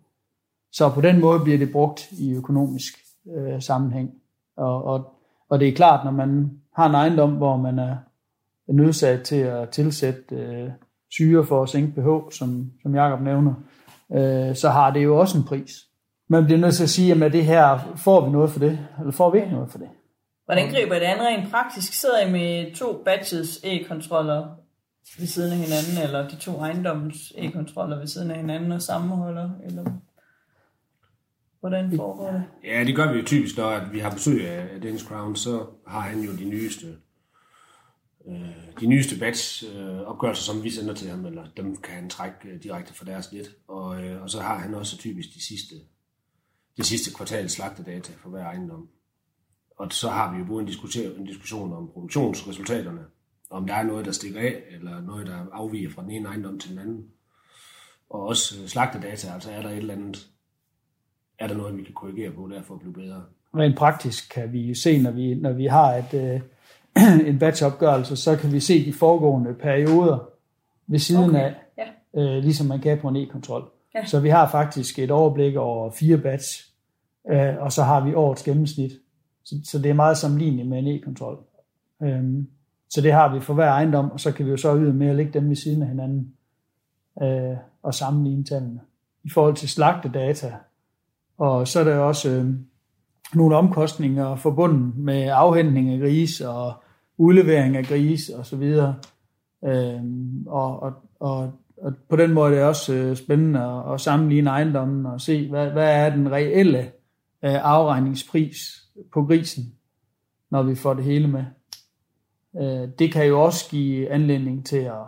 så 0.73 0.91
på 0.91 1.01
den 1.01 1.21
måde 1.21 1.41
bliver 1.41 1.59
det 1.59 1.73
brugt 1.73 2.13
i 2.13 2.35
økonomisk 2.35 2.99
øh, 3.37 3.63
sammenhæng. 3.63 4.11
Og, 4.57 4.85
og, 4.85 5.15
og 5.49 5.61
det 5.61 5.69
er 5.69 5.73
klart, 5.73 6.05
når 6.05 6.11
man 6.11 6.51
har 6.77 6.89
en 6.89 6.95
ejendom, 6.95 7.33
hvor 7.33 7.57
man 7.57 7.79
er 7.79 7.97
nødsat 8.69 9.23
til 9.23 9.37
at 9.37 9.69
tilsætte 9.69 10.35
øh, 10.35 10.71
syre 11.11 11.45
for 11.45 11.63
at 11.63 11.69
sænke 11.69 12.01
pH, 12.01 12.37
som, 12.37 12.71
som 12.83 12.95
Jacob 12.95 13.21
nævner, 13.21 13.55
øh, 14.13 14.57
så 14.57 14.69
har 14.69 14.91
det 14.91 15.05
jo 15.05 15.19
også 15.19 15.39
en 15.39 15.45
pris. 15.45 15.73
Man 16.29 16.45
bliver 16.45 16.59
nødt 16.59 16.75
til 16.75 16.83
at 16.83 16.91
sige, 16.91 17.25
at 17.25 17.33
det 17.33 17.45
her, 17.45 17.79
får 17.97 18.25
vi 18.25 18.31
noget 18.31 18.51
for 18.51 18.59
det, 18.59 18.79
eller 18.99 19.13
får 19.13 19.31
vi 19.31 19.39
ikke 19.39 19.53
noget 19.53 19.71
for 19.71 19.79
det? 19.79 19.89
Hvordan 20.45 20.71
griber 20.71 20.95
det 20.95 21.03
an 21.03 21.21
rent 21.21 21.51
praktisk? 21.51 21.93
Sidder 21.93 22.21
I 22.27 22.33
med 22.33 22.75
to 22.75 23.03
batches 23.05 23.61
e-kontroller 23.65 24.47
ved 25.19 25.27
siden 25.27 25.53
af 25.53 25.59
hinanden, 25.59 26.03
eller 26.03 26.29
de 26.29 26.37
to 26.37 26.61
ejendommens 26.61 27.33
e-kontroller 27.37 27.99
ved 27.99 28.07
siden 28.07 28.31
af 28.31 28.37
hinanden 28.37 28.73
og 28.73 28.83
sammenholder? 28.83 29.51
Eller 29.65 29.85
hvordan 31.61 31.97
foregår 31.97 32.33
det? 32.33 32.45
Ja, 32.65 32.85
det 32.85 32.97
gør 32.97 33.13
vi 33.13 33.19
jo 33.19 33.25
typisk, 33.25 33.57
når 33.57 33.71
at 33.71 33.93
vi 33.93 33.99
har 33.99 34.11
besøg 34.11 34.49
af 34.49 34.81
Dennis 34.81 35.03
Crown, 35.03 35.37
så 35.37 35.67
har 35.87 36.01
han 36.01 36.21
jo 36.21 36.37
de 36.37 36.45
nyeste 36.45 36.97
øh, 38.29 38.81
de 38.81 38.87
nyeste 38.87 39.19
batch 39.19 39.65
øh, 39.75 40.01
opgørelser, 40.01 40.43
som 40.43 40.65
vi 40.65 40.71
sender 40.71 40.95
til 40.95 41.09
ham, 41.11 41.27
eller 41.27 41.47
dem 41.57 41.77
kan 41.77 41.95
han 41.95 42.11
trække 42.11 42.49
øh, 42.49 42.63
direkte 42.63 42.95
fra 42.95 43.05
deres 43.05 43.33
net. 43.33 43.57
Og, 43.69 44.05
øh, 44.05 44.23
og 44.23 44.31
så 44.31 44.41
har 44.41 44.59
han 44.59 44.75
også 44.75 44.99
typisk 44.99 45.35
de 45.35 45.45
sidste, 45.45 45.75
de 46.77 46.85
sidste 46.85 47.15
kvartals 47.15 47.53
slagtedata 47.53 48.13
for 48.23 48.31
hver 48.31 48.45
ejendom. 48.45 48.89
Og 49.77 49.93
så 49.93 50.09
har 50.09 50.33
vi 50.33 50.39
jo 50.39 50.45
både 50.45 50.61
en 50.61 50.67
diskussion, 50.67 51.21
en 51.21 51.27
diskussion 51.27 51.73
om 51.73 51.91
produktionsresultaterne, 51.93 53.05
om 53.51 53.67
der 53.67 53.75
er 53.75 53.83
noget, 53.83 54.07
der 54.07 54.13
stikker 54.13 54.41
af, 54.41 54.63
eller 54.71 55.01
noget, 55.01 55.27
der 55.27 55.47
afviger 55.53 55.91
fra 55.91 56.03
den 56.03 56.11
ene 56.11 56.29
ejendom 56.29 56.59
til 56.59 56.71
den 56.71 56.79
anden. 56.79 57.07
Og 58.11 58.23
også 58.23 58.63
øh, 58.63 58.69
slagtedata, 58.69 59.29
altså 59.35 59.51
er 59.51 59.63
der 59.63 59.69
et 59.69 59.77
eller 59.77 59.95
andet, 59.95 60.27
er 61.39 61.47
der 61.47 61.57
noget, 61.57 61.77
vi 61.77 61.83
kan 61.83 61.95
korrigere 61.95 62.33
på 62.33 62.49
der 62.49 62.63
for 62.63 62.75
at 62.75 62.81
blive 62.81 62.93
bedre. 62.93 63.25
Rent 63.55 63.77
praktisk 63.77 64.35
kan 64.35 64.53
vi 64.53 64.75
se, 64.75 65.03
når 65.03 65.11
vi, 65.11 65.35
når 65.35 65.53
vi 65.53 65.67
har 65.67 65.95
et, 65.95 66.15
øh, 66.15 66.41
en 67.31 67.39
batchopgørelse, 67.39 68.17
så 68.17 68.37
kan 68.37 68.53
vi 68.53 68.61
se 68.61 68.85
de 68.85 68.93
foregående 68.93 69.55
perioder 69.55 70.29
ved 70.87 70.99
siden 70.99 71.31
Okay, 71.31 71.41
af, 71.41 71.55
ja. 71.79 72.21
øh, 72.21 72.43
ligesom 72.43 72.67
man 72.67 72.81
kan 72.81 72.99
på 72.99 73.09
en 73.09 73.17
e-kontrol. 73.17 73.71
Ja. 73.95 74.05
Så 74.05 74.21
vi 74.21 74.29
har 74.29 74.51
faktisk 74.51 74.99
et 74.99 75.11
overblik 75.11 75.57
over 75.57 75.91
fire 75.91 76.19
batch, 76.19 76.71
øh, 77.31 77.57
og 77.59 77.73
så 77.73 77.83
har 77.83 78.05
vi 78.05 78.15
årets 78.15 78.43
gennemsnit. 78.43 78.93
Så, 79.45 79.55
så 79.65 79.79
det 79.79 79.91
er 79.91 79.95
meget 79.95 80.19
sammenligneligt 80.19 80.69
med 80.69 80.79
en 80.79 80.87
e-kontrol. 80.87 81.39
Øhm, 82.03 82.49
så 82.91 83.01
det 83.01 83.13
har 83.13 83.35
vi 83.35 83.41
for 83.41 83.55
hver 83.55 83.71
ejendom, 83.71 84.11
og 84.11 84.21
så 84.21 84.33
kan 84.33 84.47
vi 84.47 84.51
jo 84.51 84.57
så 84.57 84.77
ydermere 84.77 85.17
lægge 85.17 85.33
dem 85.33 85.49
ved 85.49 85.57
siden 85.57 85.83
af 85.83 85.89
hinanden 85.89 86.33
øh, 87.23 87.57
og 87.83 87.95
sammenligne 87.95 88.45
tallene. 88.45 88.81
I 89.25 89.31
forhold 89.31 89.55
til 89.55 89.69
slagtedata, 89.69 90.55
og 91.39 91.69
så 91.69 91.81
er 91.81 91.85
der 91.85 91.99
også 91.99 92.31
øh, 92.31 92.55
nogle 93.35 93.57
omkostninger 93.57 94.37
forbundet 94.37 94.97
med 94.97 95.29
afhentning 95.33 95.91
af 95.91 95.99
gris 96.01 96.41
og 96.41 96.75
udlevering 97.19 97.77
af 97.77 97.85
gris 97.85 98.29
og 98.29 98.47
så 98.47 98.57
videre. 98.57 98.95
Øhm, 99.65 100.47
og, 100.47 100.83
og, 100.83 100.93
og, 101.21 101.53
og 101.83 101.93
på 102.09 102.17
den 102.17 102.33
måde 102.33 102.51
er 102.51 102.55
det 102.55 102.65
også 102.65 102.95
øh, 102.95 103.17
spændende 103.17 103.61
at, 103.61 103.95
at 103.95 104.01
sammenligne 104.01 104.51
ejendommen 104.51 105.07
og 105.07 105.21
se, 105.21 105.49
hvad, 105.49 105.71
hvad 105.71 106.07
er 106.07 106.11
den 106.11 106.33
reelle 106.33 106.79
øh, 107.45 107.65
afregningspris 107.65 108.83
på 109.13 109.25
grisen, 109.25 109.65
når 110.51 110.63
vi 110.63 110.75
får 110.75 110.95
det 110.95 111.05
hele 111.05 111.29
med. 111.29 111.45
Øh, 112.61 112.89
det 112.99 113.13
kan 113.13 113.27
jo 113.27 113.43
også 113.43 113.71
give 113.71 114.11
anledning 114.11 114.67
til 114.67 114.77
at, 114.77 115.07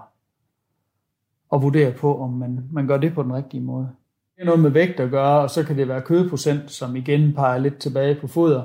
at 1.52 1.62
vurdere 1.62 1.92
på, 1.92 2.20
om 2.20 2.30
man, 2.32 2.68
man 2.72 2.86
gør 2.86 2.96
det 2.96 3.14
på 3.14 3.22
den 3.22 3.34
rigtige 3.34 3.60
måde. 3.60 3.88
Det 4.36 4.42
er 4.42 4.46
noget 4.46 4.60
med 4.60 4.70
vægt 4.70 5.00
at 5.00 5.10
gøre, 5.10 5.40
og 5.40 5.50
så 5.50 5.64
kan 5.64 5.76
det 5.76 5.88
være 5.88 6.02
kødprocent, 6.02 6.70
som 6.70 6.96
igen 6.96 7.34
peger 7.34 7.58
lidt 7.58 7.78
tilbage 7.78 8.14
på 8.20 8.26
foder. 8.26 8.62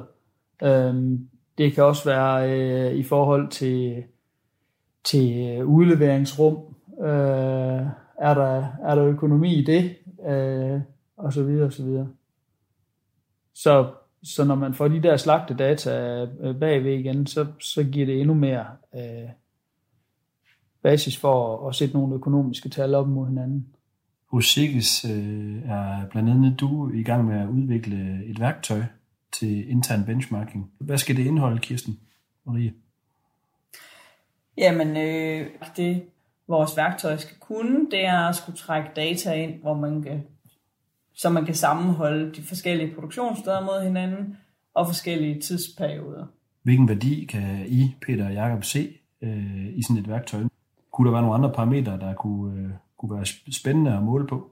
Øhm, 0.63 1.29
det 1.57 1.73
kan 1.73 1.83
også 1.83 2.05
være 2.05 2.51
øh, 2.51 2.93
i 2.93 3.03
forhold 3.03 3.49
til, 3.49 4.03
til 5.03 5.63
udleveringsrum. 5.63 6.57
Øh, 6.99 7.81
er, 8.17 8.33
der, 8.33 8.65
er 8.83 8.95
der 8.95 9.05
økonomi 9.05 9.55
i 9.55 9.63
det? 9.63 9.95
Øh, 10.27 10.81
og 11.17 11.33
så 11.33 11.43
videre, 11.43 11.65
og 11.65 11.73
så 11.73 11.83
videre. 11.83 12.07
Så, 13.53 13.91
så 14.23 14.43
når 14.43 14.55
man 14.55 14.73
får 14.73 14.87
de 14.87 15.03
der 15.03 15.17
slagte 15.17 15.53
data 15.53 16.21
øh, 16.41 16.59
bagved 16.59 16.99
igen, 16.99 17.27
så, 17.27 17.47
så 17.59 17.83
giver 17.83 18.05
det 18.05 18.19
endnu 18.19 18.33
mere 18.33 18.65
øh, 18.95 19.29
basis 20.83 21.17
for 21.17 21.57
at, 21.57 21.69
at 21.69 21.75
sætte 21.75 21.93
nogle 21.93 22.15
økonomiske 22.15 22.69
tal 22.69 22.95
op 22.95 23.07
mod 23.07 23.27
hinanden. 23.27 23.67
Hos 24.31 24.45
Sikkes 24.45 25.05
øh, 25.05 25.69
er 25.69 26.07
blandt 26.11 26.29
andet 26.29 26.59
du 26.59 26.91
i 26.93 27.03
gang 27.03 27.25
med 27.25 27.39
at 27.39 27.47
udvikle 27.47 28.25
et 28.25 28.39
værktøj 28.39 28.81
til 29.31 29.69
intern 29.69 30.05
benchmarking. 30.05 30.71
Hvad 30.77 30.97
skal 30.97 31.15
det 31.15 31.25
indeholde, 31.25 31.59
Kirsten 31.59 31.99
Marie? 32.45 32.73
Jamen, 34.57 34.97
øh, 34.97 35.47
det 35.77 36.03
vores 36.47 36.77
værktøj 36.77 37.17
skal 37.17 37.37
kunne, 37.39 37.91
det 37.91 38.05
er 38.05 38.19
at 38.19 38.35
skulle 38.35 38.57
trække 38.57 38.89
data 38.95 39.33
ind, 39.33 39.61
hvor 39.61 39.73
man 39.73 40.01
kan, 40.01 40.23
så 41.15 41.29
man 41.29 41.45
kan 41.45 41.55
sammenholde 41.55 42.31
de 42.31 42.41
forskellige 42.41 42.95
produktionssteder 42.95 43.61
mod 43.61 43.83
hinanden 43.83 44.37
og 44.73 44.87
forskellige 44.87 45.41
tidsperioder. 45.41 46.25
Hvilken 46.63 46.89
værdi 46.89 47.25
kan 47.25 47.65
I, 47.67 47.95
Peter 48.07 48.25
og 48.25 48.33
Jacob, 48.33 48.63
se 48.63 48.89
øh, 49.21 49.77
i 49.77 49.83
sådan 49.83 50.01
et 50.01 50.09
værktøj? 50.09 50.43
Kunne 50.91 51.05
der 51.05 51.11
være 51.11 51.21
nogle 51.21 51.35
andre 51.35 51.51
parametre, 51.51 51.99
der 51.99 52.13
kunne, 52.13 52.61
øh, 52.61 52.69
kunne 52.97 53.15
være 53.15 53.25
spændende 53.51 53.93
at 53.93 54.03
måle 54.03 54.27
på? 54.27 54.51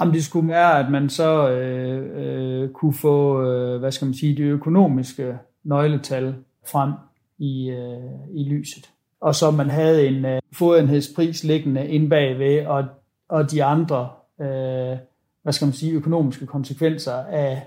Jamen, 0.00 0.14
det 0.14 0.24
skulle 0.24 0.48
være, 0.48 0.78
at 0.78 0.90
man 0.90 1.08
så 1.08 1.50
øh, 1.50 2.10
øh, 2.14 2.70
kunne 2.70 2.94
få, 2.94 3.42
øh, 3.42 3.78
hvad 3.78 3.92
skal 3.92 4.06
man 4.06 4.14
sige, 4.14 4.36
de 4.36 4.42
økonomiske 4.42 5.38
nøgletal 5.64 6.34
frem 6.70 6.92
i, 7.38 7.70
øh, 7.70 8.40
i 8.40 8.48
lyset. 8.48 8.90
Og 9.20 9.34
så 9.34 9.50
man 9.50 9.70
havde 9.70 10.08
en 10.08 10.24
øh, 10.24 10.40
fodenhedspris 10.52 11.44
liggende 11.44 11.88
ind 11.88 12.10
bagved, 12.10 12.66
og, 12.66 12.84
og 13.28 13.50
de 13.50 13.64
andre, 13.64 14.08
øh, 14.40 14.98
hvad 15.42 15.52
skal 15.52 15.66
man 15.66 15.72
sige, 15.72 15.92
økonomiske 15.92 16.46
konsekvenser 16.46 17.14
af, 17.14 17.66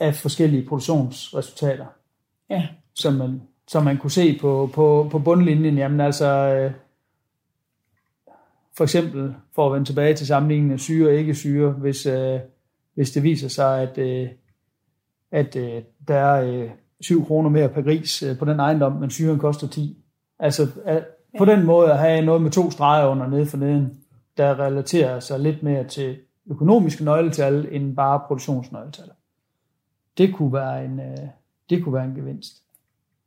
af 0.00 0.14
forskellige 0.14 0.68
produktionsresultater. 0.68 1.86
Ja. 2.50 2.68
Som 2.94 3.14
man, 3.14 3.42
som 3.68 3.84
man 3.84 3.98
kunne 3.98 4.10
se 4.10 4.38
på, 4.40 4.70
på, 4.74 5.08
på 5.10 5.18
bundlinjen. 5.18 5.78
Jamen 5.78 6.00
altså, 6.00 6.26
øh, 6.26 6.72
for 8.76 8.84
eksempel, 8.84 9.34
for 9.54 9.66
at 9.66 9.72
vende 9.72 9.88
tilbage 9.88 10.14
til 10.14 10.26
sammenligningen 10.26 10.72
af 10.72 10.80
syre 10.80 11.08
og 11.08 11.14
ikke 11.14 11.34
syre, 11.34 11.70
hvis, 11.70 12.06
øh, 12.06 12.40
hvis 12.94 13.10
det 13.10 13.22
viser 13.22 13.48
sig, 13.48 13.82
at, 13.82 13.98
øh, 13.98 14.28
at 15.30 15.56
øh, 15.56 15.82
der 16.08 16.14
er 16.14 16.62
øh, 16.62 16.70
7 17.00 17.26
kroner 17.26 17.50
mere 17.50 17.68
per 17.68 17.82
gris 17.82 18.22
øh, 18.22 18.38
på 18.38 18.44
den 18.44 18.60
ejendom, 18.60 18.92
men 18.92 19.10
syren 19.10 19.38
koster 19.38 19.68
10. 19.68 20.04
Altså 20.38 20.68
at, 20.84 21.04
på 21.38 21.44
den 21.44 21.64
måde 21.64 21.92
at 21.92 21.98
have 21.98 22.24
noget 22.24 22.42
med 22.42 22.50
to 22.50 22.70
streger 22.70 23.06
under 23.06 23.26
nede 23.26 23.46
for 23.46 23.56
neden, 23.56 24.00
der 24.36 24.58
relaterer 24.60 25.20
sig 25.20 25.40
lidt 25.40 25.62
mere 25.62 25.84
til 25.84 26.18
økonomiske 26.46 27.04
nøgletal 27.04 27.68
end 27.70 27.96
bare 27.96 28.20
produktionsnøgletal. 28.26 29.10
Det 30.18 30.34
kunne 30.34 30.52
være 30.52 30.84
en, 30.84 31.00
øh, 31.00 31.28
det 31.70 31.84
kunne 31.84 31.94
være 31.94 32.04
en 32.04 32.14
gevinst. 32.14 32.62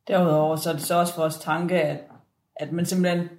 Derudover 0.08 0.56
så 0.56 0.70
er 0.70 0.74
det 0.74 0.82
så 0.82 1.00
også 1.00 1.16
vores 1.18 1.38
tanke, 1.38 1.82
at, 1.82 2.00
at 2.56 2.72
man 2.72 2.86
simpelthen 2.86 3.30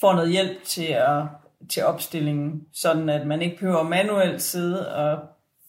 får 0.00 0.12
noget 0.12 0.30
hjælp 0.30 0.62
til, 0.64 0.86
at, 0.86 1.22
til 1.68 1.84
opstillingen, 1.84 2.66
sådan 2.72 3.08
at 3.08 3.26
man 3.26 3.42
ikke 3.42 3.58
behøver 3.58 3.82
manuelt 3.82 4.42
sidde 4.42 4.94
og 4.94 5.18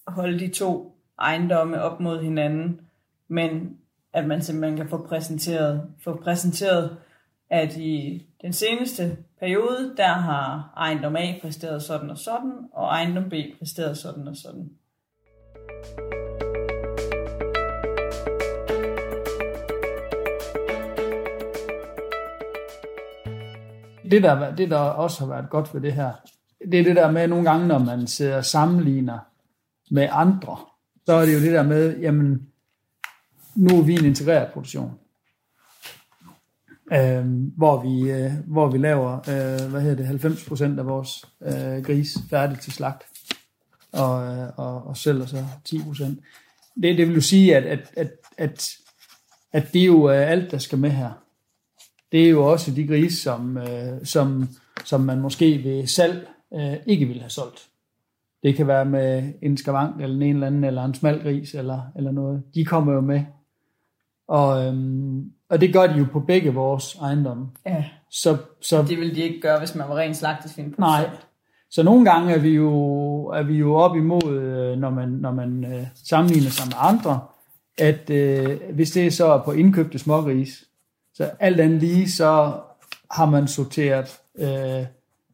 holde 0.08 0.40
de 0.40 0.48
to 0.48 0.98
ejendomme 1.20 1.82
op 1.82 2.00
mod 2.00 2.22
hinanden, 2.24 2.82
men 3.28 3.78
at 4.14 4.28
man 4.28 4.42
simpelthen 4.42 4.78
kan 4.78 4.90
få 4.90 5.08
præsenteret, 5.08 5.82
få 6.04 6.22
præsenteret 6.24 6.98
at 7.50 7.78
i 7.78 8.26
den 8.42 8.54
seneste 8.54 9.18
periode, 9.44 9.94
der 9.98 10.14
har 10.14 10.74
ejendom 10.78 11.16
A 11.16 11.40
præsteret 11.42 11.84
sådan 11.84 12.10
og 12.10 12.18
sådan, 12.18 12.54
og 12.74 12.86
ejendom 12.86 13.30
B 13.30 13.34
præsteret 13.60 13.98
sådan 13.98 14.28
og 14.28 14.36
sådan. 14.36 14.70
Det 24.12 24.24
der, 24.24 24.56
det, 24.56 24.70
der 24.70 24.78
også 24.78 25.20
har 25.20 25.34
været 25.34 25.50
godt 25.50 25.74
ved 25.74 25.82
det 25.82 25.94
her, 25.94 26.12
det 26.72 26.80
er 26.80 26.84
det 26.84 26.96
der 26.96 27.12
med 27.12 27.28
nogle 27.28 27.50
gange, 27.50 27.68
når 27.68 27.80
man 27.80 28.08
sidder 28.08 28.38
og 28.38 28.46
sammenligner 28.46 29.20
med 29.92 30.08
andre, 30.12 30.58
så 31.06 31.14
er 31.14 31.26
det 31.26 31.34
jo 31.34 31.40
det 31.40 31.52
der 31.52 31.64
med, 31.64 32.00
jamen, 32.00 32.48
nu 33.56 33.80
er 33.80 33.84
vi 33.84 33.94
en 33.94 34.06
integreret 34.06 34.54
produktion 34.54 35.00
øh, 36.94 37.26
hvor, 37.58 37.82
vi, 37.82 38.12
øh, 38.12 38.32
hvor 38.48 38.70
vi 38.70 38.78
laver 38.78 39.14
øh, 39.14 39.72
hvad 39.72 39.82
hedder 39.82 40.18
det, 40.18 40.26
90% 40.26 40.80
af 40.80 40.86
vores 40.86 41.26
øh, 41.42 41.84
gris 41.84 42.18
færdig 42.30 42.60
til 42.60 42.74
slagt, 42.74 43.04
og, 43.94 44.36
øh, 44.36 44.50
og, 44.58 44.88
og 44.88 44.98
sælger 44.98 45.26
så 45.26 45.46
10%. 45.70 46.04
Det, 46.82 46.98
det 46.98 47.08
vil 47.08 47.16
jo 47.16 47.22
sige, 47.22 47.56
at, 47.56 47.64
at, 47.64 47.92
at, 47.98 48.12
at, 48.38 48.70
at 49.54 49.74
det 49.74 49.82
er 49.82 49.86
jo 49.86 50.10
øh, 50.10 50.32
alt, 50.32 50.52
der 50.52 50.58
skal 50.58 50.78
med 50.78 50.90
her. 50.90 51.12
Det 52.12 52.26
er 52.26 52.30
jo 52.30 52.52
også 52.52 52.72
de 52.72 52.88
grise, 52.88 53.22
som, 53.22 53.58
øh, 53.58 54.06
som, 54.06 54.50
som 54.86 55.02
man 55.02 55.22
måske 55.22 55.64
ved 55.64 55.88
salg 55.88 56.28
øh, 56.54 56.74
ikke 56.86 57.06
vil 57.06 57.20
have 57.20 57.30
solgt. 57.30 57.70
Det 58.44 58.56
kan 58.56 58.68
være 58.68 58.86
med 58.86 59.34
en 59.42 59.58
skavank, 59.58 60.02
eller 60.02 60.16
en 60.16 60.34
eller 60.34 60.48
anden, 60.48 60.64
eller 60.64 60.86
en 60.86 60.94
smal 60.94 61.22
gris, 61.22 61.54
eller, 61.54 61.82
eller 61.96 62.12
noget. 62.12 62.44
De 62.56 62.66
kommer 62.66 62.94
jo 62.94 63.02
med. 63.02 63.22
Og, 64.28 64.66
øhm, 64.66 65.32
og 65.54 65.62
det 65.62 65.74
gør 65.74 65.88
de 65.88 65.94
jo 66.00 66.06
på 66.12 66.20
begge 66.20 66.54
vores 66.54 66.96
ejendomme. 66.96 67.48
Ja. 67.66 67.86
Så, 68.10 68.38
så, 68.62 68.82
Det 68.82 68.98
ville 68.98 69.16
de 69.16 69.22
ikke 69.22 69.42
gøre, 69.42 69.60
hvis 69.60 69.76
man 69.76 69.90
var 69.90 69.96
ren 69.98 70.16
slagtesvin. 70.16 70.76
nej. 70.78 71.10
Så 71.70 71.84
nogle 71.84 72.12
gange 72.12 72.34
er 72.34 72.40
vi 72.40 72.50
jo, 72.50 72.72
er 73.26 73.44
vi 73.44 73.58
jo 73.58 73.76
op 73.76 73.96
imod, 73.96 74.34
øh, 74.34 74.78
når 74.78 74.90
man, 74.90 75.10
når 75.10 75.32
man 75.32 75.66
øh, 75.66 75.88
sammenligner 76.04 76.50
sig 76.50 76.68
med 76.68 76.76
andre, 76.80 77.20
at 77.78 78.10
øh, 78.10 78.60
hvis 78.74 78.92
det 78.92 79.14
så 79.14 79.34
er 79.34 79.44
på 79.44 79.52
indkøbte 79.52 80.00
smågris, 80.00 80.64
så 81.14 81.32
alt 81.40 81.60
andet 81.60 81.80
lige, 81.80 82.12
så 82.12 82.54
har 83.12 83.26
man 83.26 83.48
sorteret 83.48 84.20
øh, 84.38 84.86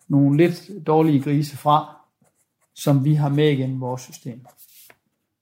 nogle 0.08 0.38
lidt 0.38 0.70
dårlige 0.88 1.22
grise 1.24 1.58
fra, 1.58 1.96
som 2.76 3.06
vi 3.06 3.14
har 3.14 3.30
med 3.30 3.50
igennem 3.50 3.82
vores 3.82 4.02
system. 4.02 4.46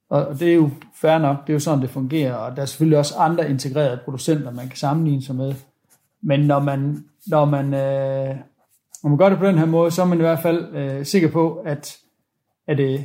Og 0.10 0.40
det 0.40 0.50
er 0.50 0.54
jo 0.54 0.70
fair 0.94 1.18
nok, 1.18 1.38
det 1.48 1.50
er 1.50 1.54
jo 1.54 1.60
sådan, 1.60 1.82
det 1.82 1.90
fungerer, 1.90 2.34
og 2.34 2.56
der 2.56 2.62
er 2.62 2.66
selvfølgelig 2.66 2.98
også 3.00 3.16
andre 3.16 3.50
integrerede 3.50 4.00
producenter, 4.06 4.52
man 4.52 4.68
kan 4.68 4.78
sammenligne 4.78 5.24
sig 5.24 5.36
med. 5.36 5.54
Men 6.22 6.40
når 6.40 6.60
man, 6.60 7.06
når 7.28 7.46
man, 7.46 7.66
øh, 7.66 8.36
når 9.04 9.10
man 9.10 9.18
gør 9.18 9.30
det 9.30 9.38
på 9.38 9.46
den 9.46 9.58
her 9.58 9.66
måde, 9.66 9.92
så 9.92 10.02
er 10.02 10.06
man 10.06 10.18
i 10.18 10.22
hvert 10.22 10.42
fald 10.42 10.76
øh, 10.76 11.06
sikker 11.06 11.32
på, 11.32 11.56
at, 11.56 11.98
at, 12.68 12.80
øh, 12.80 13.00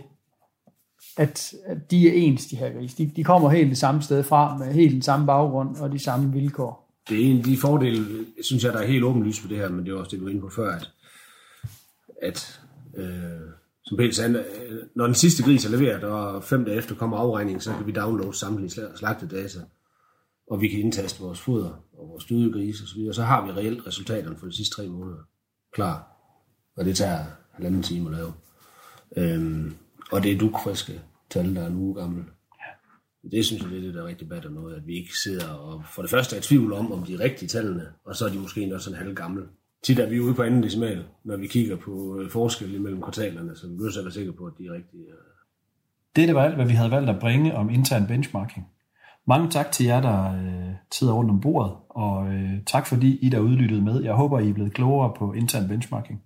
at, 1.17 1.55
at 1.67 1.91
de 1.91 2.09
er 2.09 2.13
ens, 2.15 2.47
de 2.47 2.57
her 2.57 2.73
grise. 2.73 2.99
De, 2.99 3.13
de 3.17 3.25
kommer 3.25 3.51
helt 3.51 3.71
det 3.71 3.79
samme 3.79 4.03
sted 4.03 4.23
fra, 4.23 4.59
med 4.59 4.73
helt 4.73 4.93
den 4.93 5.03
samme 5.03 5.27
baggrund 5.27 5.77
og 5.77 5.93
de 5.93 5.99
samme 5.99 6.33
vilkår. 6.33 6.83
Det 7.09 7.21
er 7.21 7.31
en 7.31 7.39
af 7.39 7.45
de 7.45 7.57
fordele, 7.57 8.05
synes 8.43 8.65
jeg, 8.65 8.73
der 8.73 8.79
er 8.79 8.87
helt 8.87 9.05
åbenlyst 9.05 9.43
på 9.43 9.49
det 9.49 9.57
her, 9.57 9.69
men 9.69 9.87
det 9.87 9.93
er 9.93 9.99
også 9.99 10.11
det, 10.11 10.19
du 10.19 10.25
var 10.25 10.31
inde 10.31 10.41
på 10.41 10.49
før, 10.49 10.75
at, 10.75 10.91
at 12.23 12.61
øh, 12.97 13.07
som 13.85 13.97
Peter 13.97 14.13
sagde, 14.13 14.45
når 14.97 15.07
den 15.07 15.15
sidste 15.15 15.43
gris 15.43 15.65
er 15.65 15.71
leveret, 15.71 16.05
og 16.05 16.45
fem 16.45 16.65
dage 16.65 16.79
efter 16.79 16.95
kommer 16.95 17.17
afregningen, 17.17 17.61
så 17.61 17.75
kan 17.77 17.87
vi 17.87 17.93
downloade 17.93 18.39
samtlige 18.39 18.71
sla- 18.71 18.97
slagtedata, 18.97 19.61
og 20.51 20.61
vi 20.61 20.69
kan 20.69 20.81
indtaste 20.81 21.21
vores 21.21 21.41
foder 21.41 21.85
og 21.93 22.09
vores 22.09 22.25
døde 22.25 22.53
gris 22.53 22.81
og 22.83 22.89
så 22.89 22.95
videre. 22.95 23.15
Så 23.15 23.23
har 23.23 23.47
vi 23.47 23.53
reelt 23.53 23.87
resultaterne 23.87 24.37
for 24.37 24.47
de 24.47 24.57
sidste 24.57 24.77
tre 24.77 24.89
måneder 24.89 25.19
klar. 25.73 26.09
Og 26.77 26.85
det 26.85 26.97
tager 26.97 27.25
halvanden 27.53 27.83
time 27.83 28.11
at 28.11 28.17
lave. 28.17 28.33
Øhm, 29.17 29.75
og 30.13 30.23
det 30.23 30.33
er 30.33 30.39
dukfriske 30.39 31.01
tal, 31.31 31.55
der 31.55 31.63
er 31.63 31.67
en 31.67 31.77
uge 31.77 31.95
gammel. 31.95 32.25
Det 33.31 33.45
synes 33.45 33.63
jeg, 33.63 33.71
det 33.71 33.79
er 33.79 33.83
det, 33.83 33.95
der 33.95 34.07
rigtig 34.07 34.29
batter 34.29 34.51
noget, 34.51 34.77
at 34.77 34.87
vi 34.87 34.97
ikke 34.97 35.13
sidder 35.25 35.49
og 35.49 35.85
for 35.95 36.03
det 36.03 36.11
første 36.11 36.37
er 36.37 36.41
i 36.41 36.43
tvivl 36.43 36.73
om, 36.73 36.93
om 36.93 37.03
de 37.03 37.15
er 37.15 37.21
rigtige 37.21 37.49
tallene, 37.49 37.93
og 38.05 38.17
så 38.17 38.27
er 38.27 38.29
de 38.29 38.39
måske 38.39 38.75
også 38.75 38.91
en 38.91 38.97
halv 38.97 39.15
gammel. 39.15 39.45
Tit 39.83 39.99
er 39.99 40.09
vi 40.09 40.21
ude 40.21 40.35
på 40.35 40.43
anden 40.43 40.63
decimal, 40.63 41.05
når 41.25 41.37
vi 41.37 41.47
kigger 41.47 41.77
på 41.77 42.21
øh, 42.21 42.31
forskellen 42.31 42.83
mellem 42.83 43.03
kvartalerne, 43.03 43.57
så 43.57 43.67
vi 43.67 43.75
er 43.87 43.91
så 43.91 44.03
være 44.03 44.13
sikre 44.13 44.33
på, 44.33 44.45
at 44.45 44.53
de 44.59 44.67
er 44.67 44.73
rigtige. 44.73 45.05
Det, 46.17 46.29
det 46.29 46.35
var 46.35 46.45
alt, 46.45 46.55
hvad 46.55 46.67
vi 46.67 46.73
havde 46.73 46.91
valgt 46.91 47.11
at 47.11 47.21
bringe 47.21 47.55
om 47.55 47.71
intern 47.71 48.07
benchmarking. 48.07 48.67
Mange 49.27 49.51
tak 49.51 49.73
til 49.73 49.87
jer, 49.87 50.01
der 50.01 50.33
øh, 50.33 50.75
sidder 50.93 51.13
rundt 51.13 51.31
om 51.31 51.41
bordet, 51.41 51.73
og 51.89 52.35
øh, 52.35 52.51
tak 52.67 52.87
fordi 52.87 53.17
I 53.17 53.29
der 53.29 53.39
udlyttede 53.39 53.83
med. 53.83 54.03
Jeg 54.03 54.15
håber, 54.15 54.39
I 54.39 54.49
er 54.49 54.55
blevet 54.55 54.75
klogere 54.75 55.13
på 55.19 55.33
intern 55.33 55.69
benchmarking. 55.69 56.23